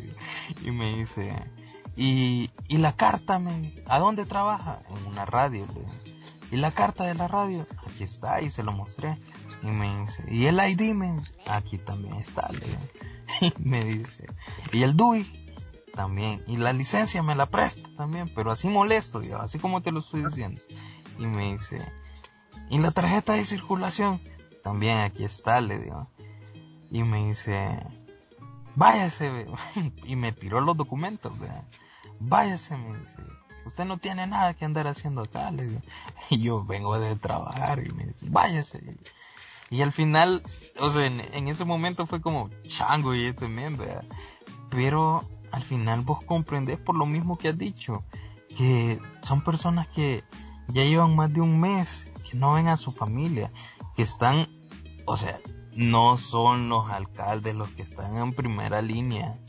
y 0.64 0.70
me 0.72 0.96
dice, 0.96 1.32
¿y, 1.96 2.50
y 2.66 2.78
la 2.78 2.96
carta? 2.96 3.38
Me, 3.38 3.72
¿A 3.86 4.00
dónde 4.00 4.24
trabaja? 4.24 4.80
En 4.88 5.06
una 5.06 5.24
radio, 5.24 5.66
¿Y 6.50 6.56
la 6.56 6.70
carta 6.70 7.04
de 7.04 7.14
la 7.14 7.26
radio? 7.26 7.66
Aquí 7.86 8.04
está, 8.04 8.40
y 8.40 8.50
se 8.50 8.62
lo 8.62 8.72
mostré. 8.72 9.18
Y 9.62 9.66
me 9.66 9.96
dice, 10.00 10.24
¿y 10.28 10.46
el 10.46 10.58
ID? 10.58 10.94
Me 10.94 11.20
aquí 11.46 11.78
también 11.78 12.14
está, 12.14 12.48
le 12.52 12.66
y 13.40 13.52
me 13.58 13.84
dice, 13.84 14.26
¿y 14.72 14.82
el 14.82 14.96
DUI? 14.96 15.26
También. 15.94 16.42
Y 16.46 16.56
la 16.56 16.72
licencia 16.72 17.22
me 17.22 17.34
la 17.34 17.46
presta 17.46 17.88
también, 17.96 18.28
pero 18.34 18.50
así 18.50 18.68
molesto, 18.68 19.22
yo, 19.22 19.40
así 19.40 19.58
como 19.58 19.82
te 19.82 19.92
lo 19.92 20.00
estoy 20.00 20.24
diciendo. 20.24 20.60
Y 21.18 21.26
me 21.26 21.54
dice, 21.54 21.80
¿y 22.70 22.78
la 22.78 22.90
tarjeta 22.90 23.34
de 23.34 23.44
circulación? 23.44 24.20
También 24.62 24.98
aquí 24.98 25.24
está, 25.24 25.60
le 25.60 25.78
digo. 25.78 26.08
Y 26.90 27.02
me 27.04 27.26
dice, 27.26 27.80
váyase, 28.74 29.46
y 30.04 30.16
me 30.16 30.32
tiró 30.32 30.60
los 30.60 30.76
documentos, 30.76 31.32
váyase, 32.18 32.76
me 32.76 32.98
dice, 32.98 33.18
usted 33.66 33.84
no 33.84 33.98
tiene 33.98 34.26
nada 34.26 34.54
que 34.54 34.64
andar 34.64 34.86
haciendo 34.86 35.22
acá, 35.22 35.50
le 35.50 35.66
digo. 35.66 35.80
Y 36.30 36.40
yo 36.40 36.64
vengo 36.64 36.98
de 36.98 37.16
trabajar 37.16 37.84
y 37.84 37.90
me 37.92 38.06
dice, 38.06 38.26
váyase. 38.28 38.82
Y 39.74 39.82
al 39.82 39.90
final, 39.90 40.40
o 40.78 40.88
sea, 40.88 41.04
en, 41.06 41.48
ese 41.48 41.64
momento 41.64 42.06
fue 42.06 42.20
como 42.20 42.48
chango 42.68 43.12
y 43.12 43.24
este 43.24 43.48
men, 43.48 43.76
¿verdad? 43.76 44.04
Pero 44.70 45.28
al 45.50 45.64
final 45.64 46.02
vos 46.02 46.22
comprendés 46.22 46.78
por 46.78 46.94
lo 46.94 47.06
mismo 47.06 47.36
que 47.36 47.48
has 47.48 47.58
dicho, 47.58 48.04
que 48.56 49.00
son 49.22 49.42
personas 49.42 49.88
que 49.88 50.22
ya 50.68 50.84
llevan 50.84 51.16
más 51.16 51.34
de 51.34 51.40
un 51.40 51.58
mes, 51.58 52.06
que 52.30 52.38
no 52.38 52.52
ven 52.52 52.68
a 52.68 52.76
su 52.76 52.92
familia, 52.92 53.50
que 53.96 54.02
están, 54.02 54.46
o 55.06 55.16
sea, 55.16 55.40
no 55.74 56.18
son 56.18 56.68
los 56.68 56.88
alcaldes 56.90 57.56
los 57.56 57.70
que 57.70 57.82
están 57.82 58.16
en 58.16 58.32
primera 58.32 58.80
línea. 58.80 59.40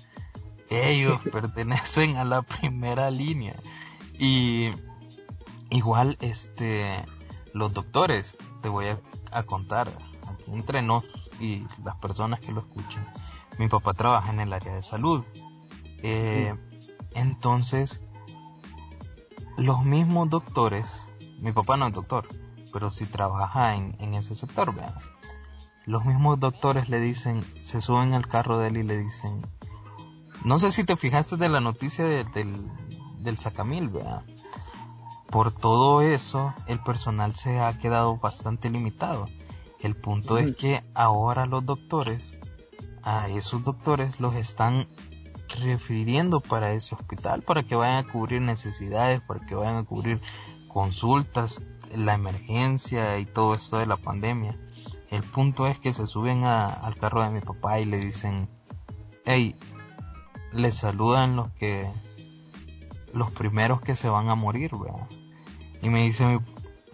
Ellos 0.72 1.20
pertenecen 1.32 2.18
a 2.18 2.26
la 2.26 2.42
primera 2.42 3.12
línea. 3.12 3.56
Y 4.18 4.72
igual, 5.70 6.18
este, 6.20 6.96
los 7.54 7.76
doctores, 7.76 8.38
te 8.64 8.70
voy 8.70 8.88
a 8.88 9.00
a 9.36 9.44
contar 9.44 9.90
entre 10.48 10.82
nos 10.82 11.04
y 11.40 11.66
las 11.84 11.96
personas 11.98 12.40
que 12.40 12.52
lo 12.52 12.62
escuchen. 12.62 13.06
mi 13.58 13.68
papá 13.68 13.94
trabaja 13.94 14.32
en 14.32 14.40
el 14.40 14.54
área 14.54 14.74
de 14.74 14.84
salud. 14.84 15.24
Eh, 16.04 16.54
entonces, 17.14 18.02
los 19.58 19.84
mismos 19.84 20.30
doctores, 20.30 21.08
mi 21.40 21.52
papá 21.52 21.78
no 21.78 21.88
es 21.88 21.94
doctor, 21.94 22.28
pero 22.74 22.90
sí 22.90 23.06
trabaja 23.06 23.76
en, 23.76 24.14
ese 24.14 24.36
sector, 24.36 24.76
vean. 24.76 24.94
Los 25.86 26.04
mismos 26.04 26.40
doctores 26.40 26.90
le 26.90 27.00
dicen, 27.00 27.44
se 27.62 27.80
suben 27.80 28.14
al 28.14 28.28
carro 28.28 28.58
de 28.58 28.68
él 28.68 28.78
y 28.78 28.84
le 28.84 28.98
dicen, 28.98 29.46
no 30.44 30.60
sé 30.60 30.72
si 30.72 30.84
te 30.84 30.98
fijaste 30.98 31.38
de 31.38 31.48
la 31.48 31.62
noticia 31.62 32.06
del, 32.06 32.70
del 33.20 33.38
Sacamil, 33.38 33.90
vean. 33.90 34.26
Por 35.30 35.52
todo 35.52 36.02
eso, 36.02 36.54
el 36.68 36.80
personal 36.80 37.36
se 37.36 37.60
ha 37.60 37.78
quedado 37.78 38.18
bastante 38.18 38.70
limitado. 38.70 39.28
El 39.80 39.96
punto 39.96 40.38
es 40.38 40.56
que 40.56 40.84
ahora 40.94 41.46
los 41.46 41.66
doctores, 41.66 42.40
a 43.04 43.28
esos 43.30 43.64
doctores 43.64 44.20
los 44.20 44.36
están 44.36 44.88
refiriendo 45.60 46.40
para 46.40 46.74
ese 46.74 46.96
hospital, 46.96 47.42
para 47.42 47.64
que 47.64 47.76
vayan 47.76 48.06
a 48.06 48.12
cubrir 48.12 48.42
necesidades, 48.42 49.22
para 49.22 49.46
que 49.46 49.56
vayan 49.56 49.78
a 49.78 49.84
cubrir 49.84 50.22
consultas, 50.68 51.64
la 51.96 52.14
emergencia 52.16 53.18
y 53.20 53.26
todo 53.26 53.56
esto 53.56 53.78
de 53.78 53.86
la 53.86 53.98
pandemia. 53.98 54.58
El 55.12 55.24
punto 55.24 55.68
es 55.68 55.80
que 55.80 55.94
se 55.94 56.08
suben 56.08 56.44
al 56.44 56.96
carro 56.96 57.24
de 57.24 57.30
mi 57.30 57.42
papá 57.42 57.80
y 57.80 57.86
le 57.86 58.00
dicen, 58.00 58.50
hey, 59.24 59.56
le 60.52 60.72
saludan 60.72 61.36
los 61.36 61.52
que, 61.52 61.90
los 63.14 63.32
primeros 63.32 63.82
que 63.82 63.96
se 63.96 64.10
van 64.10 64.30
a 64.30 64.36
morir, 64.36 64.72
Y 65.82 65.90
me 65.90 66.04
dice 66.04 66.26
mi, 66.26 66.40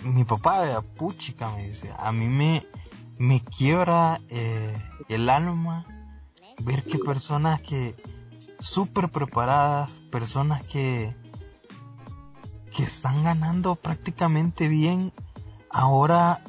mi 0.04 0.24
papá, 0.24 0.82
puchica, 0.96 1.50
me 1.56 1.68
dice, 1.68 1.92
a 1.98 2.12
mí 2.12 2.28
me, 2.28 2.66
me 3.18 3.42
quiebra 3.42 4.20
eh, 4.30 4.76
el 5.10 5.30
alma 5.30 5.86
ver 6.64 6.84
que 6.84 6.98
personas 7.00 7.62
que 7.62 7.96
súper 8.60 9.10
preparadas, 9.10 9.92
personas 10.12 10.64
que, 10.64 11.16
que 12.76 12.84
están 12.84 13.24
ganando 13.24 13.76
prácticamente 13.76 14.68
bien, 14.68 15.12
ahora, 15.70 16.44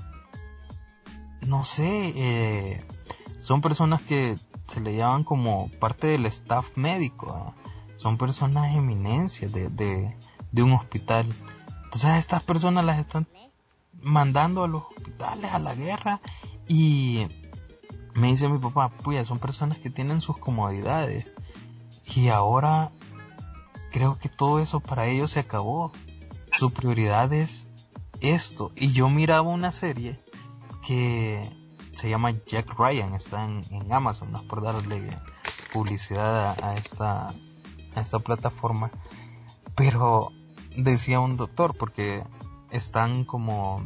no 1.41 1.65
sé, 1.65 2.13
eh, 2.15 2.85
son 3.39 3.61
personas 3.61 4.03
que 4.03 4.37
se 4.67 4.81
le 4.81 4.97
llaman 4.97 5.25
como 5.25 5.71
parte 5.81 6.09
del 6.09 6.27
staff 6.27 6.77
médico, 6.77 7.55
son 7.97 8.19
personas 8.19 8.75
eminencias 8.77 9.53
de, 9.53 9.69
de, 9.69 10.17
de 10.51 10.63
un 10.63 10.73
hospital. 10.73 11.29
Entonces 11.85 12.19
estas 12.19 12.43
personas 12.43 12.85
las 12.85 12.99
están 12.99 13.27
mandando 14.03 14.65
a 14.65 14.69
los 14.69 14.83
hospitales, 14.85 15.53
a 15.53 15.59
la 15.59 15.75
guerra, 15.75 16.21
y 16.69 17.27
me 18.15 18.29
dice 18.29 18.49
mi 18.49 18.59
papá, 18.59 18.91
pues 19.03 19.27
son 19.27 19.39
personas 19.39 19.79
que 19.79 19.91
tienen 19.91 20.21
sus 20.21 20.37
comodidades. 20.39 21.31
Y 22.15 22.29
ahora 22.29 22.93
creo 23.91 24.19
que 24.19 24.29
todo 24.29 24.61
eso 24.61 24.81
para 24.81 25.07
ellos 25.07 25.31
se 25.31 25.41
acabó. 25.41 25.93
Su 26.59 26.73
prioridad 26.73 27.33
es 27.33 27.67
esto. 28.21 28.73
Y 28.77 28.93
yo 28.93 29.09
miraba 29.09 29.43
una 29.43 29.73
serie 29.73 30.21
que 30.87 31.43
se 31.97 32.11
llama 32.11 32.33
Jack 32.47 32.79
Ryan, 32.79 33.15
está 33.15 33.45
en, 33.45 33.93
Amazon, 33.93 34.33
no 34.33 34.39
es 34.39 34.45
por 34.45 34.63
darle 34.63 35.17
publicidad 35.73 36.63
a, 36.63 36.75
esta, 36.75 37.29
a 37.95 38.01
esta 38.01 38.19
plataforma. 38.19 38.91
Pero 39.75 40.33
decía 40.77 41.21
un 41.21 41.37
doctor, 41.37 41.77
porque 41.77 42.25
están 42.73 43.25
como 43.25 43.85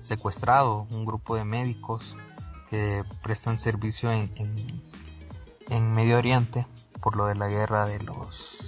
secuestrados 0.00 0.86
un 0.90 1.04
grupo 1.04 1.36
de 1.36 1.44
médicos 1.44 2.16
que 2.70 3.04
prestan 3.22 3.58
servicio 3.58 4.10
en, 4.10 4.30
en, 5.68 5.92
Medio 5.92 6.18
Oriente 6.18 6.66
por 7.00 7.16
lo 7.16 7.26
de 7.26 7.34
la 7.34 7.48
guerra 7.48 7.86
de 7.86 8.00
los... 8.00 8.58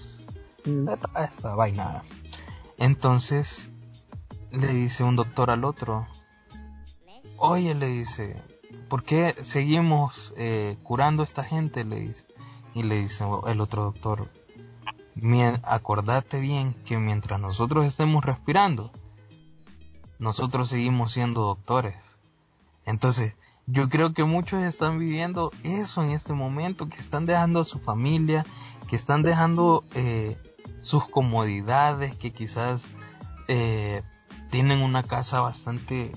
Mm. 0.65 0.89
esta 1.17 1.55
vaina. 1.55 2.05
Entonces 2.79 3.71
le 4.51 4.69
dice 4.69 5.05
un 5.05 5.17
doctor 5.17 5.51
al 5.51 5.65
otro, 5.65 6.07
oye, 7.37 7.75
le 7.75 7.87
dice, 7.89 8.37
¿por 8.89 9.03
qué 9.03 9.35
seguimos 9.43 10.33
eh, 10.37 10.77
curando 10.83 11.23
a 11.23 11.25
esta 11.25 11.43
gente? 11.43 11.85
Le 11.85 12.01
dice. 12.01 12.27
Y 12.75 12.85
le 12.85 13.01
dice 13.01 13.25
el 13.47 13.61
otro 13.61 13.85
doctor, 13.85 14.29
acordate 15.63 16.41
bien 16.41 16.75
que 16.87 16.99
mientras 16.99 17.39
nosotros 17.39 17.85
estemos 17.85 18.25
respirando, 18.25 18.91
nosotros 20.23 20.69
seguimos 20.69 21.13
siendo 21.13 21.41
doctores. 21.41 21.97
Entonces, 22.87 23.35
yo 23.67 23.89
creo 23.89 24.15
que 24.15 24.23
muchos 24.23 24.63
están 24.63 25.01
viviendo 25.01 25.51
eso 25.65 26.01
en 26.01 26.11
este 26.11 26.33
momento, 26.33 26.89
que 26.89 26.99
están 26.99 27.27
dejando 27.27 27.61
a 27.61 27.65
su 27.65 27.81
familia, 27.81 28.47
que 28.87 28.95
están 28.95 29.25
dejando 29.25 29.83
eh, 29.97 30.39
sus 30.81 31.09
comodidades, 31.09 32.15
que 32.15 32.33
quizás 32.33 32.87
eh, 33.49 34.05
tienen 34.49 34.83
una 34.83 35.03
casa 35.03 35.41
bastante, 35.41 36.13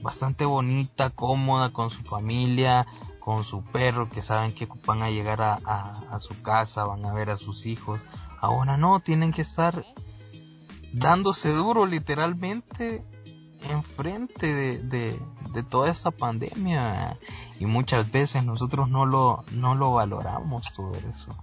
bastante 0.00 0.46
bonita, 0.46 1.10
cómoda 1.10 1.70
con 1.70 1.90
su 1.90 2.02
familia, 2.02 2.86
con 3.20 3.44
su 3.44 3.62
perro, 3.62 4.08
que 4.08 4.22
saben 4.22 4.54
que 4.54 4.66
van 4.86 5.02
a 5.02 5.10
llegar 5.10 5.42
a, 5.42 5.56
a 6.10 6.18
su 6.18 6.40
casa, 6.40 6.86
van 6.86 7.04
a 7.04 7.12
ver 7.12 7.28
a 7.28 7.36
sus 7.36 7.66
hijos. 7.66 8.00
Ahora 8.40 8.78
no, 8.78 9.00
tienen 9.00 9.32
que 9.32 9.42
estar 9.42 9.84
dándose 10.94 11.52
duro 11.52 11.84
literalmente 11.84 13.04
enfrente 13.70 14.46
de, 14.54 14.78
de, 15.52 15.62
toda 15.70 15.90
esta 15.90 16.10
pandemia 16.10 17.18
y 17.58 17.66
muchas 17.66 18.10
veces 18.10 18.44
nosotros 18.44 18.88
no 18.88 19.06
lo, 19.06 19.44
no 19.52 19.74
lo 19.74 19.92
valoramos 19.92 20.72
todo 20.74 20.92
eso. 20.92 21.36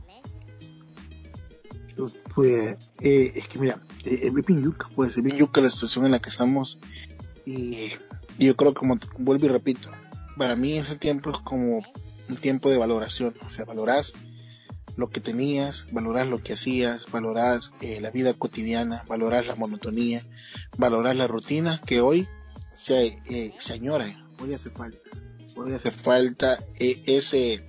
Pues 2.36 2.78
eh, 3.00 3.34
es 3.36 3.48
que 3.48 3.60
mira, 3.60 3.82
eh, 4.06 4.22
es 4.24 4.34
bien 4.34 4.64
yuca, 4.64 4.90
pues 4.96 5.18
es 5.18 5.24
bien 5.24 5.38
la 5.38 5.70
situación 5.70 6.06
en 6.06 6.12
la 6.12 6.20
que 6.20 6.30
estamos 6.30 6.80
y, 7.46 7.90
yo 8.40 8.56
creo 8.56 8.74
como 8.74 8.98
vuelvo 9.18 9.46
y 9.46 9.50
repito, 9.50 9.90
para 10.38 10.56
mí 10.56 10.78
ese 10.78 10.96
tiempo 10.96 11.32
es 11.32 11.38
como 11.40 11.82
un 12.30 12.36
tiempo 12.38 12.70
de 12.70 12.78
valoración, 12.78 13.34
o 13.46 13.50
sea, 13.50 13.66
valoras 13.66 14.14
lo 14.98 15.10
que 15.10 15.22
tenías, 15.22 15.88
valoras 15.92 16.28
lo 16.28 16.42
que 16.42 16.54
hacías, 16.54 17.12
valoras 17.12 17.72
eh, 17.82 18.00
la 18.02 18.12
vida 18.12 18.34
cotidiana, 18.34 19.04
valoras 19.08 19.48
la 19.48 19.56
monotonía, 19.56 20.26
valoras 20.78 21.16
la 21.16 21.28
rutina 21.28 21.80
que 21.86 22.02
hoy 22.02 22.28
se, 22.74 23.20
eh, 23.30 23.54
se 23.58 23.74
añora, 23.74 24.06
hoy 24.42 24.54
hace 24.54 24.70
falta, 24.70 24.98
hoy 25.56 25.74
hace 25.74 25.92
falta 25.92 26.60
eh, 26.80 27.02
ese, 27.06 27.66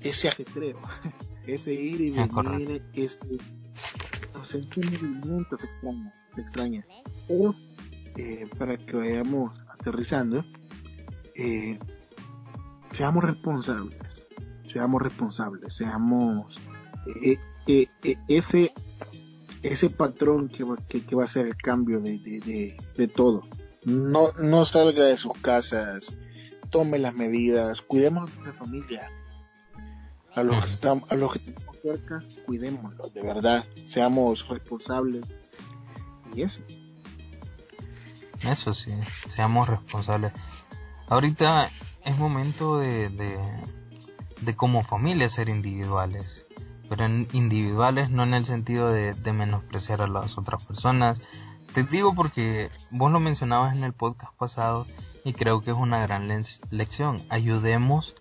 ese 0.00 0.28
ajetreo, 0.28 0.80
ese 1.46 1.72
ir 1.72 2.00
y 2.00 2.10
venir, 2.10 2.82
ese, 2.92 3.18
o 4.34 4.44
sea, 4.44 4.60
movimiento 4.76 5.56
se 5.58 5.66
extraña, 5.66 6.14
se 6.34 6.40
extraña. 6.40 6.86
Pero, 7.26 7.54
para 8.58 8.76
que 8.76 8.96
vayamos 8.96 9.58
aterrizando, 9.68 10.44
seamos 12.92 13.24
responsables 13.24 14.09
seamos 14.70 15.02
responsables, 15.02 15.74
seamos 15.74 16.56
eh, 17.22 17.38
eh, 17.66 17.88
eh, 18.02 18.16
ese 18.28 18.72
ese 19.62 19.90
patrón 19.90 20.48
que 20.48 20.64
va, 20.64 20.76
que, 20.88 21.14
va 21.14 21.24
a 21.24 21.28
ser 21.28 21.46
el 21.46 21.56
cambio 21.56 22.00
de, 22.00 22.18
de, 22.96 23.08
todo. 23.08 23.46
No, 23.84 24.32
no 24.40 24.64
salga 24.64 25.04
de 25.04 25.18
sus 25.18 25.34
casas, 25.38 26.12
tome 26.70 26.98
las 26.98 27.14
medidas, 27.14 27.82
cuidemos 27.82 28.30
de 28.30 28.42
nuestra 28.42 28.64
familia. 28.64 29.10
A 30.34 30.42
los 30.42 30.64
que 30.64 30.66
estamos, 30.70 31.12
a 31.12 31.14
los 31.14 31.32
que 31.32 31.50
estamos 31.50 31.76
cerca, 31.82 32.24
cuidémoslos, 32.46 33.12
de 33.12 33.22
verdad, 33.22 33.64
seamos 33.84 34.48
responsables. 34.48 35.26
Y 36.34 36.42
eso. 36.42 36.60
Eso 38.48 38.72
sí, 38.72 38.92
seamos 39.28 39.68
responsables. 39.68 40.32
Ahorita 41.08 41.68
es 42.04 42.16
momento 42.16 42.78
de 42.78 43.10
de 43.10 43.36
como 44.56 44.82
familia 44.82 45.28
ser 45.28 45.48
individuales, 45.48 46.46
pero 46.88 47.06
individuales 47.06 48.10
no 48.10 48.24
en 48.24 48.34
el 48.34 48.44
sentido 48.44 48.90
de, 48.90 49.14
menospreciar 49.32 50.02
a 50.02 50.08
las 50.08 50.38
otras 50.38 50.64
personas. 50.64 51.20
Te 51.74 51.84
digo 51.84 52.14
porque 52.14 52.68
vos 52.90 53.12
lo 53.12 53.20
mencionabas 53.20 53.76
en 53.76 53.84
el 53.84 53.92
podcast 53.92 54.34
pasado 54.36 54.86
y 55.24 55.32
creo 55.32 55.62
que 55.62 55.70
es 55.70 55.76
una 55.76 56.00
gran 56.00 56.28
lección. 56.70 57.20
Ayudemos 57.28 58.14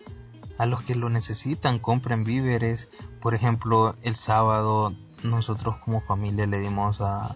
a 0.57 0.65
los 0.65 0.83
que 0.83 0.93
lo 0.93 1.09
necesitan, 1.09 1.79
compren 1.79 2.23
víveres. 2.23 2.89
Por 3.21 3.33
ejemplo, 3.33 3.95
el 4.03 4.15
sábado 4.15 4.93
nosotros 5.23 5.77
como 5.83 6.01
familia 6.01 6.45
le 6.45 6.59
dimos 6.59 7.01
a, 7.01 7.35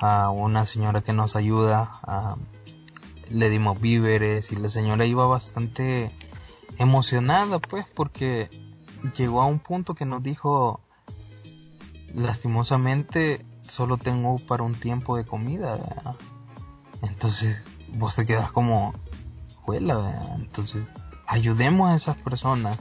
a 0.00 0.30
una 0.30 0.66
señora 0.66 1.00
que 1.00 1.12
nos 1.12 1.34
ayuda, 1.34 1.90
le 3.30 3.50
dimos 3.50 3.80
víveres 3.80 4.52
y 4.52 4.56
la 4.56 4.68
señora 4.68 5.06
iba 5.06 5.26
bastante 5.26 6.10
emocionada 6.78 7.58
pues 7.58 7.86
porque 7.94 8.48
llegó 9.16 9.42
a 9.42 9.46
un 9.46 9.58
punto 9.58 9.94
que 9.94 10.04
nos 10.04 10.22
dijo 10.22 10.80
lastimosamente 12.14 13.44
solo 13.68 13.96
tengo 13.98 14.38
para 14.38 14.62
un 14.62 14.74
tiempo 14.74 15.16
de 15.16 15.24
comida 15.24 15.78
entonces 17.02 17.62
vos 17.94 18.14
te 18.14 18.24
quedas 18.26 18.50
como 18.50 18.94
juela 19.62 20.34
entonces 20.36 20.86
ayudemos 21.26 21.90
a 21.90 21.94
esas 21.94 22.16
personas 22.16 22.78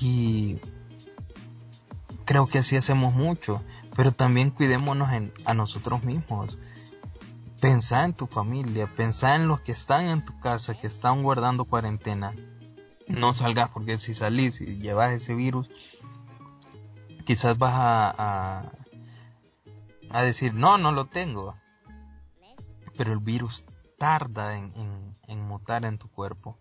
Y 0.00 0.58
creo 2.24 2.46
que 2.46 2.58
así 2.58 2.76
hacemos 2.76 3.14
mucho, 3.14 3.62
pero 3.94 4.12
también 4.12 4.50
cuidémonos 4.50 5.08
a 5.44 5.54
nosotros 5.54 6.04
mismos. 6.04 6.58
Pensá 7.60 8.04
en 8.04 8.12
tu 8.12 8.26
familia, 8.26 8.92
pensá 8.94 9.34
en 9.36 9.48
los 9.48 9.60
que 9.60 9.72
están 9.72 10.06
en 10.06 10.24
tu 10.24 10.38
casa, 10.40 10.74
que 10.74 10.86
están 10.86 11.22
guardando 11.22 11.64
cuarentena. 11.64 12.34
No 13.08 13.34
salgas 13.34 13.70
porque 13.70 13.98
si 13.98 14.14
salís 14.14 14.60
y 14.60 14.78
llevas 14.78 15.12
ese 15.12 15.34
virus, 15.34 15.68
quizás 17.24 17.58
vas 17.58 17.74
a, 17.74 18.72
a, 20.10 20.22
decir, 20.22 20.54
no, 20.54 20.78
no 20.78 20.92
lo 20.92 21.06
tengo. 21.06 21.56
Pero 22.96 23.12
el 23.12 23.18
virus 23.18 23.64
tarda 23.98 24.56
en, 24.56 24.72
en, 25.26 25.40
mutar 25.40 25.84
en 25.84 25.98
tu 25.98 26.08
cuerpo 26.08 26.56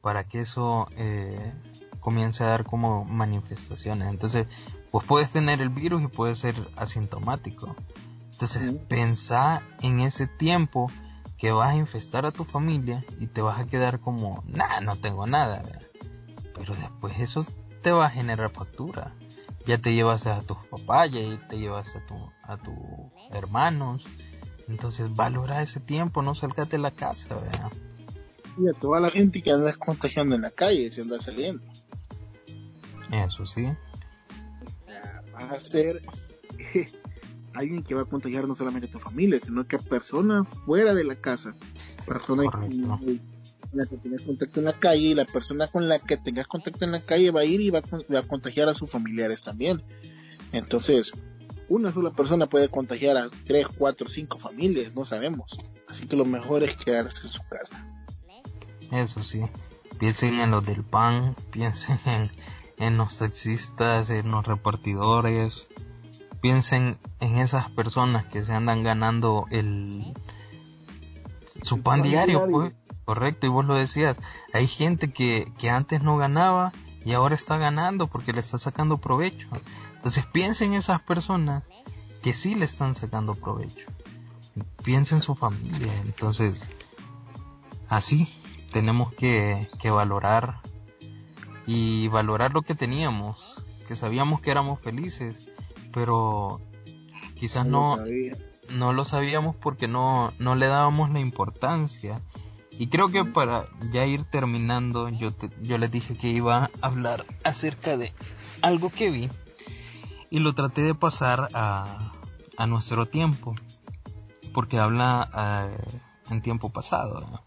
para 0.00 0.24
que 0.24 0.40
eso 0.40 0.88
eh, 0.96 1.52
comience 2.00 2.44
a 2.44 2.48
dar 2.48 2.64
como 2.64 3.04
manifestaciones. 3.04 4.08
Entonces, 4.08 4.46
pues 4.90 5.06
puedes 5.06 5.30
tener 5.30 5.60
el 5.60 5.68
virus 5.68 6.02
y 6.02 6.06
puedes 6.08 6.38
ser 6.38 6.54
asintomático. 6.76 7.76
Entonces, 8.32 8.72
pensá 8.88 9.62
en 9.82 10.00
ese 10.00 10.26
tiempo 10.26 10.86
que 11.36 11.52
vas 11.52 11.70
a 11.70 11.76
infestar 11.76 12.26
a 12.26 12.32
tu 12.32 12.44
familia 12.44 13.04
y 13.18 13.26
te 13.26 13.40
vas 13.40 13.58
a 13.58 13.66
quedar 13.66 14.00
como, 14.00 14.44
nah, 14.46 14.80
no 14.80 14.96
tengo 14.96 15.26
nada. 15.26 15.62
Pero 16.60 16.74
después 16.74 17.18
eso 17.18 17.46
te 17.82 17.90
va 17.90 18.06
a 18.06 18.10
generar 18.10 18.50
factura. 18.50 19.14
Ya 19.64 19.78
te 19.78 19.94
llevas 19.94 20.26
a 20.26 20.42
tus 20.42 20.58
papás, 20.68 21.10
ya 21.10 21.20
te 21.48 21.58
llevas 21.58 21.96
a, 21.96 22.06
tu, 22.06 22.14
a 22.42 22.58
tus 22.58 22.74
hermanos. 23.32 24.04
Entonces, 24.68 25.12
valora 25.14 25.62
ese 25.62 25.80
tiempo, 25.80 26.20
no 26.20 26.34
salgas 26.34 26.68
de 26.68 26.76
la 26.76 26.90
casa, 26.90 27.28
¿verdad? 27.34 27.72
Y 28.58 28.68
a 28.68 28.74
toda 28.74 29.00
la 29.00 29.10
gente 29.10 29.42
que 29.42 29.50
andas 29.50 29.78
contagiando 29.78 30.34
en 30.34 30.42
la 30.42 30.50
calle, 30.50 30.90
se 30.92 31.00
anda 31.00 31.18
saliendo. 31.18 31.64
Eso 33.10 33.46
sí. 33.46 33.66
Va 35.34 35.50
a 35.50 35.60
ser 35.60 36.02
alguien 37.54 37.82
que 37.82 37.94
va 37.94 38.02
a 38.02 38.04
contagiar 38.04 38.46
no 38.46 38.54
solamente 38.54 38.86
a 38.86 38.90
tu 38.90 38.98
familia, 38.98 39.40
sino 39.42 39.66
que 39.66 39.76
a 39.76 39.78
personas 39.78 40.46
fuera 40.66 40.92
de 40.92 41.04
la 41.04 41.16
casa. 41.16 41.54
Personas 42.06 42.48
con 43.70 43.80
la 43.80 43.86
que 43.86 43.96
tengas 43.96 44.22
contacto 44.22 44.60
en 44.60 44.66
la 44.66 44.72
calle 44.72 45.02
y 45.02 45.14
la 45.14 45.24
persona 45.24 45.66
con 45.68 45.88
la 45.88 45.98
que 45.98 46.16
tengas 46.16 46.46
contacto 46.46 46.84
en 46.84 46.92
la 46.92 47.00
calle 47.00 47.30
va 47.30 47.40
a 47.40 47.44
ir 47.44 47.60
y 47.60 47.70
va 47.70 47.78
a, 47.80 48.22
contagiar 48.22 48.68
a 48.68 48.74
sus 48.74 48.90
familiares 48.90 49.42
también. 49.42 49.82
Entonces, 50.52 51.12
una 51.68 51.92
sola 51.92 52.10
persona 52.10 52.48
puede 52.48 52.68
contagiar 52.68 53.16
a 53.16 53.30
tres, 53.46 53.66
cuatro, 53.68 54.08
cinco 54.08 54.38
familias, 54.38 54.94
no 54.94 55.04
sabemos. 55.04 55.58
Así 55.88 56.06
que 56.06 56.16
lo 56.16 56.24
mejor 56.24 56.62
es 56.62 56.76
quedarse 56.76 57.26
en 57.26 57.32
su 57.32 57.42
casa. 57.48 57.86
Eso 58.90 59.22
sí, 59.22 59.42
piensen 59.98 60.40
en 60.40 60.50
los 60.50 60.66
del 60.66 60.82
pan, 60.82 61.36
piensen 61.52 62.00
en, 62.06 62.30
en 62.78 62.96
los 62.96 63.18
taxistas, 63.18 64.10
en 64.10 64.30
los 64.30 64.44
repartidores, 64.46 65.68
piensen 66.40 66.98
en 67.20 67.38
esas 67.38 67.70
personas 67.70 68.26
que 68.26 68.44
se 68.44 68.52
andan 68.52 68.82
ganando 68.82 69.46
el 69.50 70.12
su 71.62 71.82
pan, 71.82 72.02
diario, 72.02 72.46
pues. 72.50 72.72
Correcto, 73.10 73.46
y 73.46 73.50
vos 73.50 73.64
lo 73.64 73.74
decías, 73.74 74.18
hay 74.52 74.66
gente 74.66 75.12
que, 75.12 75.52
que 75.58 75.68
antes 75.68 76.02
no 76.02 76.16
ganaba 76.16 76.72
y 77.04 77.12
ahora 77.12 77.34
está 77.34 77.56
ganando 77.56 78.06
porque 78.06 78.32
le 78.32 78.40
está 78.40 78.58
sacando 78.58 78.98
provecho. 78.98 79.48
Entonces 79.96 80.24
piensen 80.26 80.74
en 80.74 80.78
esas 80.78 81.00
personas 81.02 81.64
que 82.22 82.34
sí 82.34 82.54
le 82.54 82.66
están 82.66 82.94
sacando 82.94 83.34
provecho. 83.34 83.88
Piensen 84.84 85.18
en 85.18 85.22
su 85.22 85.34
familia. 85.34 85.92
Entonces, 86.04 86.68
así 87.88 88.32
tenemos 88.70 89.12
que, 89.12 89.68
que 89.80 89.90
valorar 89.90 90.60
y 91.66 92.06
valorar 92.08 92.52
lo 92.52 92.62
que 92.62 92.74
teníamos, 92.74 93.38
que 93.88 93.96
sabíamos 93.96 94.40
que 94.40 94.52
éramos 94.52 94.78
felices 94.80 95.50
pero 95.92 96.60
quizás 97.34 97.66
no, 97.66 97.98
no, 98.70 98.92
lo 98.92 99.04
sabíamos 99.04 99.56
porque 99.56 99.88
no, 99.88 100.32
no 100.38 100.54
le 100.54 100.66
dábamos 100.66 101.10
la 101.10 101.20
importancia. 101.20 102.20
Y 102.80 102.86
creo 102.86 103.10
que 103.10 103.26
para 103.26 103.66
ya 103.92 104.06
ir 104.06 104.24
terminando, 104.24 105.10
yo, 105.10 105.32
yo 105.60 105.76
les 105.76 105.90
dije 105.90 106.16
que 106.16 106.30
iba 106.30 106.64
a 106.64 106.70
hablar 106.80 107.26
acerca 107.44 107.98
de 107.98 108.10
algo 108.62 108.88
que 108.88 109.10
vi 109.10 109.28
y 110.30 110.38
lo 110.38 110.54
traté 110.54 110.80
de 110.80 110.94
pasar 110.94 111.50
a, 111.52 112.14
a 112.56 112.66
nuestro 112.66 113.04
tiempo, 113.04 113.54
porque 114.54 114.78
habla 114.78 115.68
eh, 115.68 115.98
en 116.30 116.40
tiempo 116.40 116.70
pasado. 116.70 117.42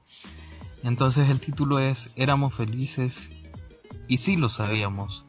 Entonces 0.84 1.28
el 1.28 1.40
título 1.40 1.80
es 1.80 2.12
Éramos 2.16 2.54
felices 2.54 3.32
y 4.08 4.20
sí 4.20 4.36
lo 4.36 4.50
sabíamos. 4.50 5.26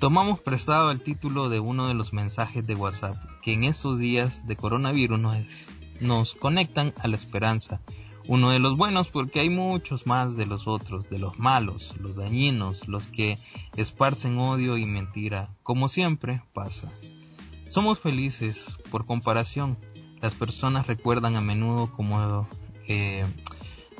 Tomamos 0.00 0.40
prestado 0.40 0.90
el 0.90 1.00
título 1.00 1.48
de 1.48 1.60
uno 1.60 1.86
de 1.86 1.94
los 1.94 2.12
mensajes 2.12 2.66
de 2.66 2.74
WhatsApp 2.74 3.14
que 3.40 3.52
en 3.52 3.62
estos 3.62 4.00
días 4.00 4.48
de 4.48 4.56
coronavirus 4.56 5.20
nos, 6.00 6.34
conectan 6.34 6.92
a 6.98 7.06
la 7.06 7.14
esperanza. 7.14 7.80
Uno 8.28 8.50
de 8.50 8.58
los 8.58 8.76
buenos 8.76 9.08
porque 9.08 9.38
hay 9.38 9.50
muchos 9.50 10.06
más 10.06 10.36
de 10.36 10.46
los 10.46 10.66
otros, 10.66 11.08
de 11.08 11.20
los 11.20 11.38
malos, 11.38 11.94
los 12.00 12.16
dañinos, 12.16 12.88
los 12.88 13.06
que 13.06 13.38
esparcen 13.76 14.38
odio 14.38 14.76
y 14.76 14.84
mentira, 14.84 15.54
como 15.62 15.88
siempre 15.88 16.42
pasa. 16.52 16.90
Somos 17.68 18.00
felices, 18.00 18.76
por 18.90 19.06
comparación, 19.06 19.78
las 20.20 20.34
personas 20.34 20.88
recuerdan 20.88 21.36
a 21.36 21.40
menudo 21.40 21.92
como 21.92 22.48
eh, 22.88 23.24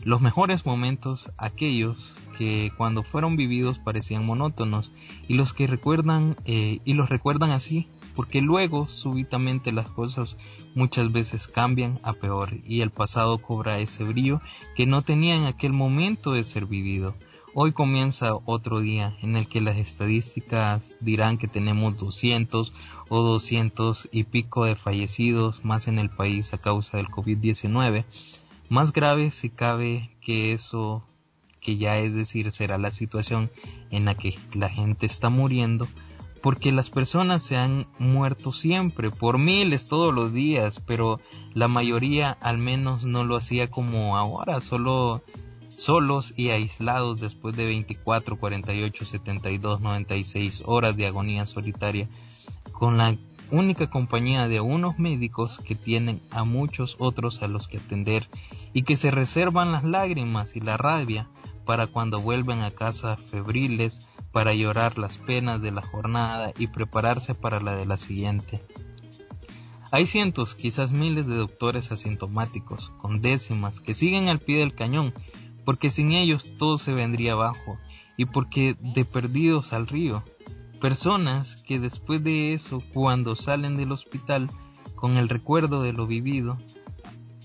los 0.02 0.20
mejores 0.20 0.66
momentos 0.66 1.30
aquellos 1.36 2.16
que 2.36 2.72
cuando 2.76 3.02
fueron 3.02 3.36
vividos 3.36 3.78
parecían 3.78 4.26
monótonos 4.26 4.90
y 5.28 5.34
los 5.34 5.52
que 5.52 5.66
recuerdan 5.66 6.36
eh, 6.44 6.80
y 6.84 6.94
los 6.94 7.08
recuerdan 7.08 7.50
así 7.50 7.88
porque 8.14 8.40
luego 8.40 8.88
súbitamente 8.88 9.72
las 9.72 9.88
cosas 9.88 10.36
muchas 10.76 11.10
veces 11.10 11.48
cambian 11.48 11.98
a 12.04 12.12
peor 12.12 12.50
y 12.64 12.82
el 12.82 12.90
pasado 12.90 13.38
cobra 13.38 13.78
ese 13.80 14.04
brillo 14.04 14.40
que 14.76 14.86
no 14.86 15.02
tenía 15.02 15.34
en 15.34 15.46
aquel 15.46 15.72
momento 15.72 16.32
de 16.32 16.44
ser 16.44 16.66
vivido. 16.66 17.14
Hoy 17.54 17.72
comienza 17.72 18.34
otro 18.44 18.80
día 18.80 19.16
en 19.22 19.34
el 19.34 19.48
que 19.48 19.62
las 19.62 19.78
estadísticas 19.78 20.96
dirán 21.00 21.38
que 21.38 21.48
tenemos 21.48 21.96
200 21.96 22.74
o 23.08 23.22
200 23.22 24.10
y 24.12 24.24
pico 24.24 24.66
de 24.66 24.76
fallecidos 24.76 25.64
más 25.64 25.88
en 25.88 25.98
el 25.98 26.10
país 26.10 26.52
a 26.52 26.58
causa 26.58 26.98
del 26.98 27.08
COVID-19. 27.08 28.04
Más 28.68 28.92
grave 28.92 29.30
si 29.30 29.48
cabe 29.48 30.10
que 30.20 30.52
eso 30.52 31.02
que 31.62 31.78
ya 31.78 31.98
es 31.98 32.14
decir 32.14 32.52
será 32.52 32.76
la 32.76 32.90
situación 32.90 33.50
en 33.90 34.04
la 34.04 34.14
que 34.14 34.38
la 34.54 34.68
gente 34.68 35.06
está 35.06 35.30
muriendo, 35.30 35.88
porque 36.46 36.70
las 36.70 36.90
personas 36.90 37.42
se 37.42 37.56
han 37.56 37.88
muerto 37.98 38.52
siempre, 38.52 39.10
por 39.10 39.36
miles 39.36 39.88
todos 39.88 40.14
los 40.14 40.32
días, 40.32 40.80
pero 40.86 41.18
la 41.54 41.66
mayoría 41.66 42.38
al 42.40 42.56
menos 42.56 43.02
no 43.02 43.24
lo 43.24 43.34
hacía 43.34 43.68
como 43.68 44.16
ahora, 44.16 44.60
solo 44.60 45.24
solos 45.70 46.34
y 46.36 46.50
aislados 46.50 47.18
después 47.20 47.56
de 47.56 47.64
24, 47.64 48.38
48, 48.38 49.04
72, 49.04 49.80
96 49.80 50.62
horas 50.66 50.96
de 50.96 51.08
agonía 51.08 51.46
solitaria, 51.46 52.08
con 52.70 52.96
la 52.96 53.16
única 53.50 53.90
compañía 53.90 54.46
de 54.46 54.60
unos 54.60 55.00
médicos 55.00 55.58
que 55.58 55.74
tienen 55.74 56.22
a 56.30 56.44
muchos 56.44 56.94
otros 57.00 57.42
a 57.42 57.48
los 57.48 57.66
que 57.66 57.78
atender 57.78 58.28
y 58.72 58.84
que 58.84 58.96
se 58.96 59.10
reservan 59.10 59.72
las 59.72 59.82
lágrimas 59.82 60.54
y 60.54 60.60
la 60.60 60.76
rabia 60.76 61.28
para 61.64 61.88
cuando 61.88 62.20
vuelven 62.20 62.62
a 62.62 62.70
casa 62.70 63.16
febriles 63.16 64.08
para 64.36 64.52
llorar 64.52 64.98
las 64.98 65.16
penas 65.16 65.62
de 65.62 65.70
la 65.70 65.80
jornada 65.80 66.52
y 66.58 66.66
prepararse 66.66 67.34
para 67.34 67.58
la 67.58 67.74
de 67.74 67.86
la 67.86 67.96
siguiente. 67.96 68.60
Hay 69.90 70.06
cientos, 70.06 70.54
quizás 70.54 70.90
miles 70.90 71.26
de 71.26 71.36
doctores 71.36 71.90
asintomáticos, 71.90 72.92
con 72.98 73.22
décimas, 73.22 73.80
que 73.80 73.94
siguen 73.94 74.28
al 74.28 74.38
pie 74.38 74.58
del 74.58 74.74
cañón, 74.74 75.14
porque 75.64 75.90
sin 75.90 76.12
ellos 76.12 76.54
todo 76.58 76.76
se 76.76 76.92
vendría 76.92 77.32
abajo, 77.32 77.78
y 78.18 78.26
porque 78.26 78.76
de 78.78 79.06
perdidos 79.06 79.72
al 79.72 79.86
río. 79.86 80.22
Personas 80.82 81.56
que 81.66 81.78
después 81.78 82.22
de 82.22 82.52
eso, 82.52 82.82
cuando 82.92 83.36
salen 83.36 83.74
del 83.74 83.90
hospital, 83.90 84.50
con 84.96 85.16
el 85.16 85.30
recuerdo 85.30 85.82
de 85.82 85.94
lo 85.94 86.06
vivido, 86.06 86.58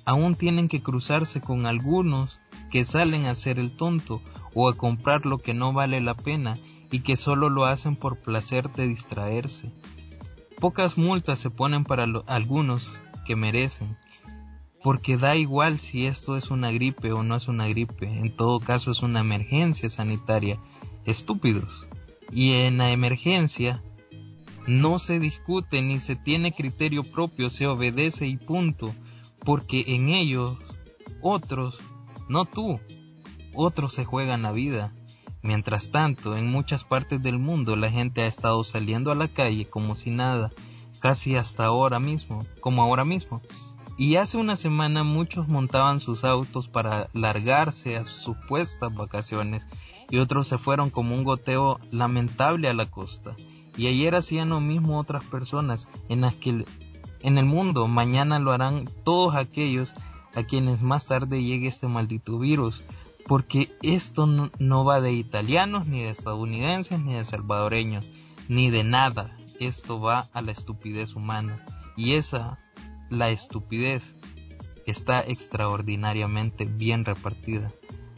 aún 0.04 0.36
tienen 0.36 0.68
que 0.68 0.84
cruzarse 0.84 1.40
con 1.40 1.68
algunos 1.68 2.42
que 2.70 2.84
salen 2.84 3.28
a 3.28 3.32
hacer 3.32 3.60
el 3.60 3.72
tonto 3.78 4.22
o 4.54 4.68
a 4.68 4.76
comprar 4.76 5.26
lo 5.26 5.38
que 5.38 5.54
no 5.54 5.72
vale 5.72 6.02
la 6.02 6.16
pena 6.16 6.58
y 6.92 7.00
que 7.00 7.16
solo 7.16 7.50
lo 7.50 7.66
hacen 7.66 7.96
por 7.96 8.18
placer 8.18 8.72
de 8.72 8.88
distraerse. 8.88 9.72
Pocas 10.60 10.98
multas 10.98 11.40
se 11.40 11.50
ponen 11.50 11.86
para 11.86 12.06
algunos 12.28 12.92
que 13.26 13.36
merecen, 13.36 13.98
porque 14.84 15.18
da 15.18 15.36
igual 15.36 15.80
si 15.80 16.06
esto 16.06 16.38
es 16.38 16.52
una 16.52 16.72
gripe 16.72 17.12
o 17.14 17.24
no 17.24 17.36
es 17.36 17.48
una 17.48 17.68
gripe, 17.68 18.06
en 18.06 18.36
todo 18.36 18.60
caso 18.60 18.92
es 18.92 19.02
una 19.02 19.22
emergencia 19.22 19.90
sanitaria. 19.90 20.60
Estúpidos. 21.06 21.88
Y 22.32 22.52
en 22.52 22.78
la 22.78 22.92
emergencia 22.92 23.82
no 24.68 25.00
se 25.00 25.20
discute 25.20 25.82
ni 25.82 26.00
se 26.00 26.16
tiene 26.16 26.54
criterio 26.54 27.04
propio, 27.04 27.50
se 27.50 27.66
obedece 27.68 28.28
y 28.28 28.38
punto, 28.38 28.94
porque 29.44 29.84
en 29.88 30.10
ellos 30.10 30.58
otros 31.22 31.80
no 32.30 32.46
tú. 32.46 32.80
Otros 33.54 33.94
se 33.94 34.06
juegan 34.06 34.44
la 34.44 34.52
vida. 34.52 34.94
Mientras 35.44 35.92
tanto, 35.92 36.38
en 36.38 36.52
muchas 36.52 36.84
partes 36.84 37.22
del 37.22 37.40
mundo 37.40 37.76
la 37.76 37.90
gente 37.90 38.22
ha 38.22 38.28
estado 38.28 38.64
saliendo 38.64 39.12
a 39.12 39.16
la 39.16 39.28
calle 39.28 39.66
como 39.66 39.96
si 39.96 40.12
nada, 40.12 40.52
casi 41.00 41.36
hasta 41.36 41.66
ahora 41.66 42.00
mismo, 42.00 42.46
como 42.60 42.84
ahora 42.84 43.06
mismo. 43.06 43.42
Y 43.98 44.16
hace 44.16 44.38
una 44.38 44.56
semana 44.56 45.04
muchos 45.04 45.48
montaban 45.48 46.00
sus 46.00 46.24
autos 46.24 46.68
para 46.68 47.10
largarse 47.14 47.98
a 47.98 48.06
sus 48.06 48.20
supuestas 48.20 48.94
vacaciones 48.94 49.66
y 50.10 50.18
otros 50.18 50.48
se 50.48 50.58
fueron 50.58 50.90
como 50.90 51.16
un 51.16 51.24
goteo 51.24 51.80
lamentable 51.92 52.70
a 52.70 52.74
la 52.74 52.90
costa. 52.90 53.36
Y 53.78 53.88
ayer 53.88 54.16
hacían 54.16 54.50
lo 54.50 54.60
mismo 54.60 55.00
otras 55.00 55.24
personas 55.24 55.88
en 56.10 56.22
las 56.22 56.36
en 57.24 57.38
el 57.38 57.46
mundo 57.46 57.88
mañana 57.88 58.40
lo 58.40 58.52
harán 58.52 58.90
todos 59.04 59.36
aquellos 59.36 59.94
a 60.34 60.44
quienes 60.44 60.82
más 60.82 61.06
tarde 61.06 61.44
llegue 61.44 61.68
este 61.68 61.88
maldito 61.88 62.40
virus. 62.40 62.82
Porque 63.28 63.70
esto 63.82 64.26
no, 64.26 64.86
va 64.86 65.02
de 65.02 65.14
italianos, 65.14 65.88
ni 65.88 66.02
de 66.02 66.10
estadounidenses, 66.10 67.02
ni 67.04 67.14
de 67.14 67.26
salvadoreños, 67.26 68.12
ni 68.50 68.70
de 68.70 68.84
nada. 68.84 69.38
Esto 69.60 70.00
va 70.00 70.28
a 70.34 70.42
la 70.42 70.52
estupidez 70.52 71.16
humana. 71.16 71.66
Y 71.96 72.14
esa 72.14 72.60
la 73.10 73.30
estupidez 73.30 74.16
está 74.86 75.22
extraordinariamente 75.22 76.66
bien 76.66 77.06
repartida. 77.06 77.72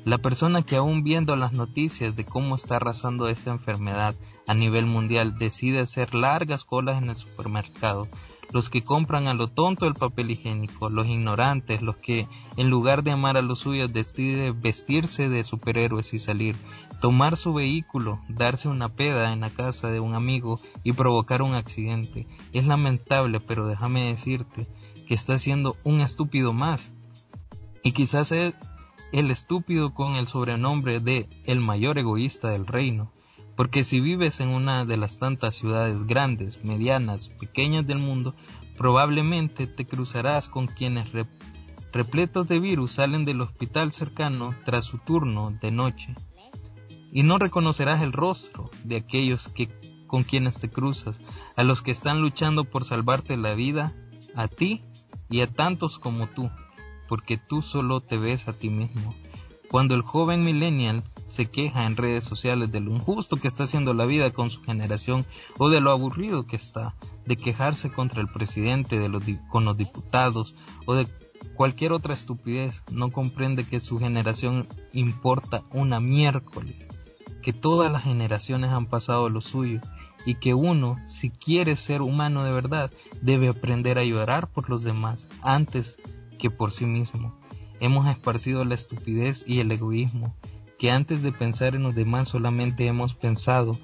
La 0.06 0.18
persona 0.18 0.64
que 0.64 0.76
aún 0.76 1.04
viendo 1.04 1.36
las 1.36 1.54
noticias 1.54 2.16
de 2.16 2.26
cómo 2.26 2.56
está 2.56 2.76
arrasando 2.76 3.30
esta 3.30 3.52
enfermedad 3.52 4.16
a 4.48 4.54
nivel 4.54 4.86
mundial 4.86 5.38
decide 5.38 5.80
hacer 5.80 6.14
largas 6.14 6.66
colas 6.66 7.02
en 7.02 7.10
el 7.10 7.16
supermercado, 7.16 8.10
los 8.54 8.70
que 8.70 8.84
compran 8.84 9.28
a 9.28 9.34
lo 9.34 9.48
tonto 9.48 9.88
el 9.88 9.96
papel 9.96 10.30
higiénico, 10.30 10.90
los 10.90 11.08
ignorantes, 11.08 11.82
los 11.82 11.98
que 11.98 12.28
en 12.56 12.70
lugar 12.70 13.04
de 13.04 13.12
amar 13.12 13.36
a 13.36 13.42
los 13.42 13.60
suyos 13.60 13.92
deciden 13.92 14.62
vestirse 14.62 15.28
de 15.28 15.44
superhéroes 15.44 16.14
y 16.14 16.20
salir, 16.20 16.56
tomar 17.02 17.36
su 17.36 17.54
vehículo, 17.54 18.22
darse 18.30 18.70
una 18.70 18.90
peda 18.90 19.34
en 19.34 19.40
la 19.40 19.50
casa 19.50 19.90
de 19.90 20.00
un 20.00 20.14
amigo 20.14 20.60
y 20.84 20.94
provocar 20.94 21.42
un 21.42 21.56
accidente. 21.56 22.28
Es 22.54 22.68
lamentable, 22.68 23.40
pero 23.40 23.68
déjame 23.68 24.06
decirte 24.06 24.68
que 25.08 25.16
está 25.16 25.40
siendo 25.40 25.76
un 25.84 26.02
estúpido 26.02 26.54
más. 26.54 26.94
Y 27.82 27.92
quizás 27.92 28.32
es 28.32 28.54
el 29.12 29.32
estúpido 29.32 29.96
con 29.96 30.16
el 30.16 30.28
sobrenombre 30.28 31.00
de 31.00 31.28
el 31.46 31.60
mayor 31.60 31.98
egoísta 31.98 32.50
del 32.50 32.68
reino. 32.68 33.12
Porque 33.56 33.84
si 33.84 34.00
vives 34.00 34.40
en 34.40 34.50
una 34.50 34.86
de 34.86 34.98
las 34.98 35.20
tantas 35.20 35.56
ciudades 35.56 36.06
grandes, 36.06 36.64
medianas, 36.64 37.30
pequeñas 37.30 37.86
del 37.86 38.00
mundo, 38.00 38.36
probablemente 38.78 39.68
te 39.68 39.86
cruzarás 39.86 40.48
con 40.48 40.68
quienes 40.68 41.12
repletos 41.92 42.48
de 42.48 42.60
virus 42.60 42.94
salen 42.94 43.26
del 43.26 43.42
hospital 43.42 43.94
cercano 43.94 44.56
tras 44.66 44.86
su 44.86 44.98
turno 44.98 45.52
de 45.62 45.72
noche. 45.72 46.16
Y 47.12 47.22
no 47.22 47.38
reconocerás 47.38 48.02
el 48.02 48.12
rostro 48.12 48.72
de 48.84 48.96
aquellos 48.96 49.48
que 49.48 49.68
con 50.08 50.24
quienes 50.24 50.60
te 50.60 50.70
cruzas, 50.70 51.20
a 51.56 51.64
los 51.64 51.82
que 51.82 51.90
están 51.90 52.22
luchando 52.22 52.66
por 52.66 52.86
salvarte 52.86 53.36
la 53.36 53.56
vida, 53.56 53.94
a 54.36 54.48
ti 54.48 54.84
y 55.30 55.42
a 55.42 55.52
tantos 55.52 55.98
como 55.98 56.28
tú, 56.28 56.52
porque 57.10 57.38
tú 57.38 57.64
solo 57.64 58.02
te 58.02 58.18
ves 58.18 58.48
a 58.48 58.54
ti 58.54 58.70
mismo. 58.70 59.16
Cuando 59.70 59.96
el 59.96 60.04
joven 60.04 60.44
millennial 60.44 61.04
se 61.34 61.48
queja 61.48 61.88
en 61.88 61.98
redes 61.98 62.26
sociales 62.26 62.72
de 62.72 62.80
lo 62.80 62.92
injusto 62.92 63.38
que 63.38 63.48
está 63.48 63.64
haciendo 63.64 63.96
la 63.96 64.06
vida 64.06 64.30
con 64.30 64.52
su 64.52 64.62
generación 64.62 65.26
o 65.58 65.70
de 65.70 65.82
lo 65.82 65.90
aburrido 65.90 66.46
que 66.46 66.56
está, 66.56 66.94
de 67.26 67.38
quejarse 67.38 67.92
contra 67.92 68.22
el 68.22 68.28
presidente, 68.28 69.00
de 69.00 69.10
los, 69.10 69.24
con 69.50 69.66
los 69.66 69.76
diputados 69.76 70.54
o 70.86 70.94
de 70.94 71.08
cualquier 71.56 71.92
otra 71.92 72.14
estupidez, 72.14 72.84
no 72.92 73.10
comprende 73.10 73.66
que 73.66 73.80
su 73.80 73.98
generación 73.98 74.68
importa 74.92 75.64
una 75.72 76.00
miércoles, 76.00 76.76
que 77.42 77.52
todas 77.52 77.92
las 77.92 78.04
generaciones 78.04 78.70
han 78.70 78.86
pasado 78.86 79.28
lo 79.30 79.42
suyo 79.42 79.82
y 80.26 80.36
que 80.36 80.54
uno, 80.54 80.98
si 81.08 81.32
quiere 81.32 81.76
ser 81.78 82.04
humano 82.04 82.44
de 82.44 82.52
verdad, 82.52 82.92
debe 83.24 83.50
aprender 83.50 83.98
a 83.98 84.04
llorar 84.04 84.52
por 84.52 84.70
los 84.70 84.84
demás 84.84 85.28
antes 85.42 85.98
que 86.38 86.52
por 86.52 86.72
sí 86.72 86.86
mismo. 86.86 87.36
Hemos 87.80 88.08
esparcido 88.08 88.64
la 88.66 88.76
estupidez 88.76 89.44
y 89.48 89.62
el 89.62 89.72
egoísmo, 89.72 90.36
que 90.84 90.92
antes 90.92 91.24
de 91.24 91.32
pensar 91.32 91.76
en 91.76 91.84
los 91.84 91.96
demás 91.96 92.28
solamente 92.28 92.88
hemos 92.88 93.14
pensado 93.14 93.78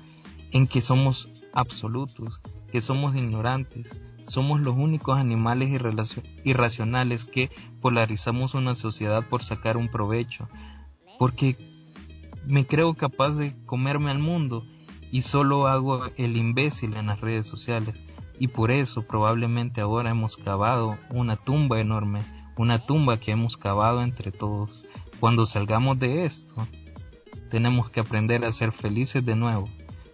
en 0.52 0.68
que 0.68 0.82
somos 0.82 1.30
absolutos, 1.54 2.42
que 2.70 2.82
somos 2.82 3.16
ignorantes, 3.16 3.88
somos 4.28 4.60
los 4.60 4.76
únicos 4.76 5.18
animales 5.18 5.70
irracionales 6.44 7.24
que 7.24 7.52
polarizamos 7.80 8.54
una 8.54 8.76
sociedad 8.76 9.26
por 9.30 9.44
sacar 9.44 9.78
un 9.78 9.88
provecho, 9.88 10.50
porque 11.18 11.56
me 12.46 12.68
creo 12.68 12.94
capaz 12.96 13.38
de 13.38 13.56
comerme 13.66 14.12
al 14.12 14.20
mundo 14.20 14.66
y 15.10 15.22
solo 15.22 15.68
hago 15.68 16.02
el 16.18 16.36
imbécil 16.36 16.98
en 16.98 17.06
las 17.06 17.22
redes 17.22 17.48
sociales. 17.48 17.96
Y 18.40 18.50
por 18.50 18.72
eso 18.72 19.04
probablemente 19.04 19.80
ahora 19.80 20.10
hemos 20.10 20.36
cavado 20.36 20.98
una 21.12 21.38
tumba 21.38 21.80
enorme, 21.80 22.20
una 22.58 22.86
tumba 22.86 23.18
que 23.18 23.32
hemos 23.32 23.56
cavado 23.56 24.04
entre 24.04 24.34
todos. 24.34 24.86
Cuando 25.22 25.46
salgamos 25.46 26.00
de 26.00 26.26
esto, 26.26 26.56
tenemos 27.50 27.90
que 27.90 28.00
aprender 28.00 28.46
a 28.46 28.52
ser 28.52 28.72
felices 28.72 29.26
de 29.26 29.36
nuevo, 29.36 29.70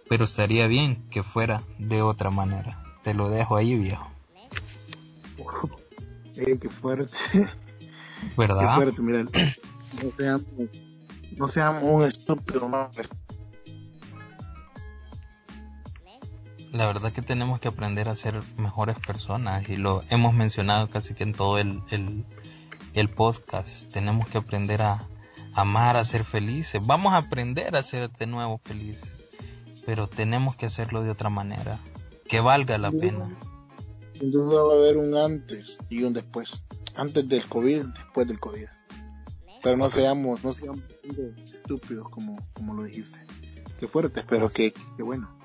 pero 0.08 0.24
estaría 0.24 0.66
bien 0.66 0.96
que 1.10 1.22
fuera 1.22 1.62
de 1.78 2.02
otra 2.02 2.30
manera. 2.30 2.82
Te 3.02 3.14
lo 3.14 3.28
dejo 3.28 3.56
ahí, 3.56 3.76
viejo. 3.76 4.08
Qué 6.34 6.68
fuerte. 6.68 7.16
¿Verdad? 8.36 8.60
Qué 8.60 8.74
fuerte, 8.74 9.02
mira. 9.02 9.24
No 9.24 10.10
seamos, 10.16 10.44
no 11.36 11.48
seamos 11.48 11.82
un 11.84 12.04
estúpido 12.04 12.68
la 16.76 16.86
verdad 16.86 17.12
que 17.12 17.22
tenemos 17.22 17.60
que 17.60 17.68
aprender 17.68 18.08
a 18.08 18.16
ser 18.16 18.40
mejores 18.58 18.96
personas 18.98 19.68
y 19.68 19.76
lo 19.76 20.02
hemos 20.10 20.34
mencionado 20.34 20.88
casi 20.88 21.14
que 21.14 21.24
en 21.24 21.32
todo 21.32 21.58
el, 21.58 21.82
el, 22.92 23.08
podcast. 23.08 23.90
Tenemos 23.90 24.28
que 24.28 24.38
aprender 24.38 24.82
a 24.82 25.02
amar, 25.56 25.96
a 25.96 26.04
ser 26.04 26.24
felices. 26.24 26.80
Vamos 26.86 27.14
a 27.14 27.18
aprender 27.18 27.74
a 27.76 27.82
ser 27.82 28.10
de 28.10 28.26
nuevo 28.26 28.60
felices, 28.62 29.10
pero 29.84 30.06
tenemos 30.06 30.54
que 30.54 30.66
hacerlo 30.66 31.02
de 31.02 31.10
otra 31.10 31.30
manera, 31.30 31.80
que 32.28 32.40
valga 32.40 32.78
la 32.78 32.92
pena. 32.92 33.34
Sin 34.12 34.30
duda 34.30 34.62
va 34.62 34.74
a 34.74 34.76
haber 34.76 34.96
un 34.98 35.16
antes 35.16 35.78
y 35.88 36.02
un 36.04 36.12
después. 36.12 36.64
Antes 36.94 37.28
del 37.28 37.44
COVID, 37.44 37.86
después 37.86 38.28
del 38.28 38.38
COVID. 38.38 38.66
Pero 39.62 39.76
no 39.76 39.90
seamos, 39.90 40.44
no 40.44 40.52
seamos 40.52 40.82
estúpidos 41.54 42.08
como, 42.10 42.38
como 42.52 42.74
lo 42.74 42.84
dijiste. 42.84 43.18
Qué 43.80 43.88
fuerte, 43.88 44.24
pero 44.28 44.48
que, 44.48 44.72
que 44.72 45.02
bueno 45.02 45.36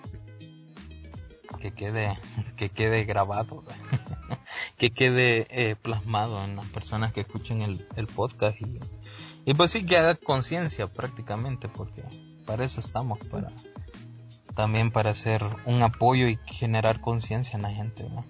que 1.59 1.71
quede, 1.71 2.17
que 2.57 2.69
quede 2.69 3.05
grabado, 3.05 3.63
que 4.77 4.91
quede 4.91 5.47
eh, 5.49 5.75
plasmado 5.75 6.43
en 6.43 6.55
las 6.55 6.65
personas 6.67 7.13
que 7.13 7.21
escuchen 7.21 7.61
el, 7.61 7.87
el 7.95 8.07
podcast 8.07 8.59
y, 8.61 8.79
y 9.45 9.53
pues 9.53 9.71
sí 9.71 9.85
que 9.85 9.97
haga 9.97 10.15
conciencia 10.15 10.87
prácticamente, 10.87 11.67
porque 11.67 12.03
para 12.45 12.63
eso 12.63 12.79
estamos, 12.79 13.19
para 13.19 13.51
también 14.55 14.91
para 14.91 15.11
hacer 15.11 15.43
un 15.65 15.81
apoyo 15.81 16.27
y 16.27 16.37
generar 16.45 17.01
conciencia 17.01 17.55
en 17.55 17.63
la 17.63 17.71
gente, 17.71 18.07
¿no? 18.09 18.25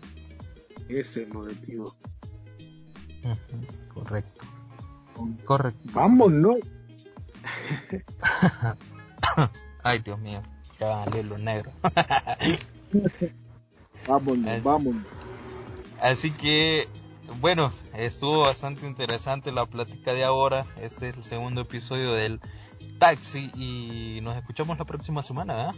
Ese 0.88 1.24
es 1.24 1.30
el 1.30 1.36
objetivo. 1.36 1.96
correcto. 3.94 4.46
Correcto. 5.46 5.90
Vámonos. 5.94 6.58
Ay, 9.84 10.00
Dios 10.00 10.20
mío, 10.20 10.42
ya 10.80 11.06
lo 11.06 11.38
negro. 11.38 11.72
vámonos, 14.08 14.64
vámonos. 14.64 15.04
Así 16.02 16.32
que, 16.32 16.88
bueno, 17.40 17.72
estuvo 17.94 18.42
bastante 18.42 18.86
interesante 18.86 19.52
la 19.52 19.66
plática 19.66 20.14
de 20.14 20.24
ahora. 20.24 20.66
Este 20.80 21.10
es 21.10 21.18
el 21.18 21.24
segundo 21.24 21.62
episodio 21.62 22.14
del 22.14 22.40
Taxi 23.00 23.52
y 23.56 24.20
nos 24.22 24.38
escuchamos 24.38 24.78
la 24.78 24.86
próxima 24.86 25.24
semana, 25.24 25.56
¿verdad? 25.56 25.76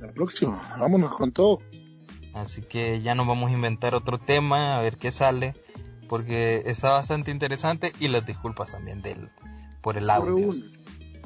La 0.00 0.12
próxima, 0.12 0.60
vámonos 0.78 1.14
con 1.14 1.32
todo. 1.32 1.58
Así 2.34 2.62
que 2.62 3.02
ya 3.02 3.14
nos 3.14 3.26
vamos 3.26 3.50
a 3.50 3.54
inventar 3.54 3.94
otro 3.94 4.18
tema, 4.18 4.78
a 4.78 4.82
ver 4.82 4.96
qué 4.96 5.10
sale, 5.10 5.54
porque 6.08 6.62
está 6.66 6.90
bastante 6.90 7.30
interesante 7.30 7.92
y 7.98 8.08
las 8.08 8.24
disculpas 8.24 8.72
también 8.72 9.02
del, 9.02 9.30
por 9.80 9.96
el 9.98 10.08
audio. 10.08 10.52
Se 10.52 10.64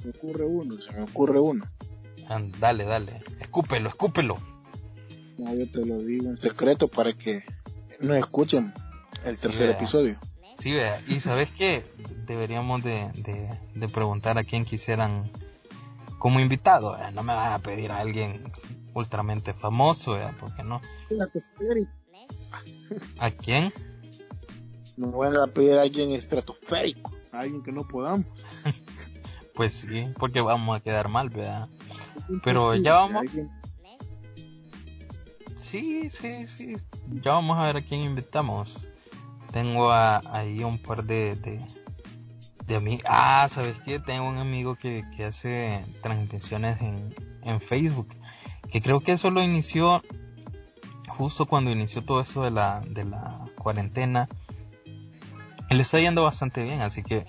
me 0.04 0.10
ocurre 0.10 0.44
uno, 0.44 0.76
se 0.76 0.92
me 0.92 1.02
ocurre 1.02 1.38
uno. 1.38 1.64
dale, 2.58 2.84
dale, 2.84 3.22
escúpelo, 3.40 3.88
escúpelo 3.88 4.36
yo 5.50 5.70
te 5.70 5.84
lo 5.84 5.98
digo 5.98 6.28
en 6.28 6.36
secreto 6.36 6.88
para 6.88 7.12
que 7.12 7.42
no 8.00 8.14
escuchen 8.14 8.72
el 9.24 9.38
tercer 9.38 9.70
episodio. 9.70 10.18
Sí, 10.58 10.72
vea. 10.72 11.00
Y 11.08 11.20
sabes 11.20 11.50
qué, 11.50 11.84
deberíamos 12.26 12.82
de, 12.84 13.10
de, 13.74 13.88
preguntar 13.88 14.38
a 14.38 14.44
quien 14.44 14.64
quisieran 14.64 15.30
como 16.18 16.40
invitado. 16.40 16.96
No 17.12 17.22
me 17.22 17.34
vas 17.34 17.52
a 17.52 17.58
pedir 17.58 17.90
a 17.90 17.98
alguien 17.98 18.52
ultramente 18.94 19.54
famoso, 19.54 20.18
¿eh? 20.18 20.30
¿por 20.38 20.64
no? 20.64 20.80
¿A 23.18 23.30
quién? 23.30 23.72
No 24.96 25.10
van 25.10 25.36
a 25.36 25.46
pedir 25.46 25.78
a 25.78 25.82
alguien 25.82 26.10
estratosférico, 26.10 27.10
a 27.32 27.40
alguien 27.40 27.62
que 27.62 27.72
no 27.72 27.86
podamos. 27.86 28.26
Pues 29.54 29.74
sí, 29.74 30.08
porque 30.18 30.40
vamos 30.40 30.74
a 30.74 30.80
quedar 30.80 31.10
mal, 31.10 31.28
¿verdad? 31.28 31.68
Pero 32.42 32.74
ya 32.74 32.94
vamos. 32.94 33.26
Sí, 35.56 36.08
sí, 36.08 36.46
sí. 36.46 36.76
Ya 37.10 37.32
vamos 37.32 37.58
a 37.58 37.64
ver 37.64 37.76
a 37.76 37.82
quién 37.82 38.00
invitamos. 38.00 38.88
Tengo 39.52 39.92
ahí 39.92 40.64
un 40.64 40.78
par 40.78 41.04
de, 41.04 41.36
de, 42.66 42.76
amigos. 42.76 43.04
Ah, 43.08 43.46
¿sabes 43.50 43.76
qué? 43.84 43.98
Tengo 43.98 44.28
un 44.28 44.38
amigo 44.38 44.76
que, 44.76 45.04
que 45.16 45.26
hace 45.26 45.84
transmisiones 46.02 46.80
en, 46.80 47.14
en 47.42 47.60
Facebook. 47.60 48.08
Que 48.70 48.80
creo 48.80 49.00
que 49.00 49.12
eso 49.12 49.30
lo 49.30 49.42
inició 49.42 50.02
justo 51.08 51.46
cuando 51.46 51.70
inició 51.70 52.04
todo 52.04 52.20
eso 52.20 52.42
de 52.42 52.50
la, 52.50 52.80
de 52.86 53.04
la 53.04 53.44
cuarentena. 53.58 54.28
Él 55.68 55.80
está 55.80 56.00
yendo 56.00 56.22
bastante 56.22 56.62
bien, 56.62 56.80
así 56.80 57.02
que 57.02 57.26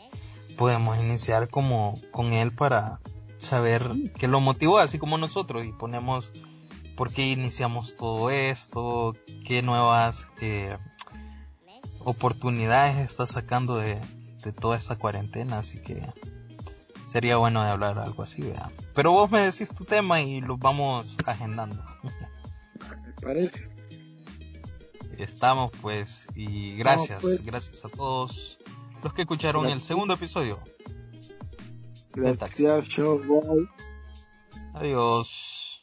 podemos 0.57 0.97
iniciar 0.97 1.49
como 1.49 1.93
con 2.11 2.33
él 2.33 2.53
para 2.53 2.99
saber 3.37 3.91
qué 4.17 4.27
lo 4.27 4.39
motivó, 4.39 4.79
así 4.79 4.97
como 4.97 5.17
nosotros, 5.17 5.65
y 5.65 5.71
ponemos 5.71 6.31
por 6.95 7.11
qué 7.11 7.31
iniciamos 7.31 7.95
todo 7.95 8.29
esto, 8.29 9.13
qué 9.45 9.61
nuevas 9.61 10.27
eh, 10.41 10.77
oportunidades 12.03 12.97
está 12.97 13.27
sacando 13.27 13.77
de, 13.77 13.99
toda 14.59 14.77
esta 14.77 14.97
cuarentena, 14.97 15.59
así 15.59 15.79
que 15.79 16.05
sería 17.07 17.37
bueno 17.37 17.63
de 17.63 17.69
hablar 17.69 17.99
algo 17.99 18.23
así, 18.23 18.41
¿verdad? 18.41 18.71
Pero 18.93 19.11
vos 19.11 19.31
me 19.31 19.41
decís 19.41 19.69
tu 19.73 19.85
tema 19.85 20.21
y 20.21 20.41
lo 20.41 20.57
vamos 20.57 21.17
agendando. 21.25 21.83
Me 22.03 23.13
parece. 23.21 23.69
Estamos 25.17 25.71
pues, 25.81 26.27
y 26.35 26.75
gracias, 26.75 27.21
pues. 27.21 27.45
gracias 27.45 27.85
a 27.85 27.89
todos 27.89 28.57
los 29.03 29.13
que 29.13 29.21
escucharon 29.21 29.67
el 29.67 29.81
segundo 29.81 30.15
episodio. 30.15 30.59
Gracias, 32.13 32.87
show, 32.87 33.21
Adiós. 34.73 35.82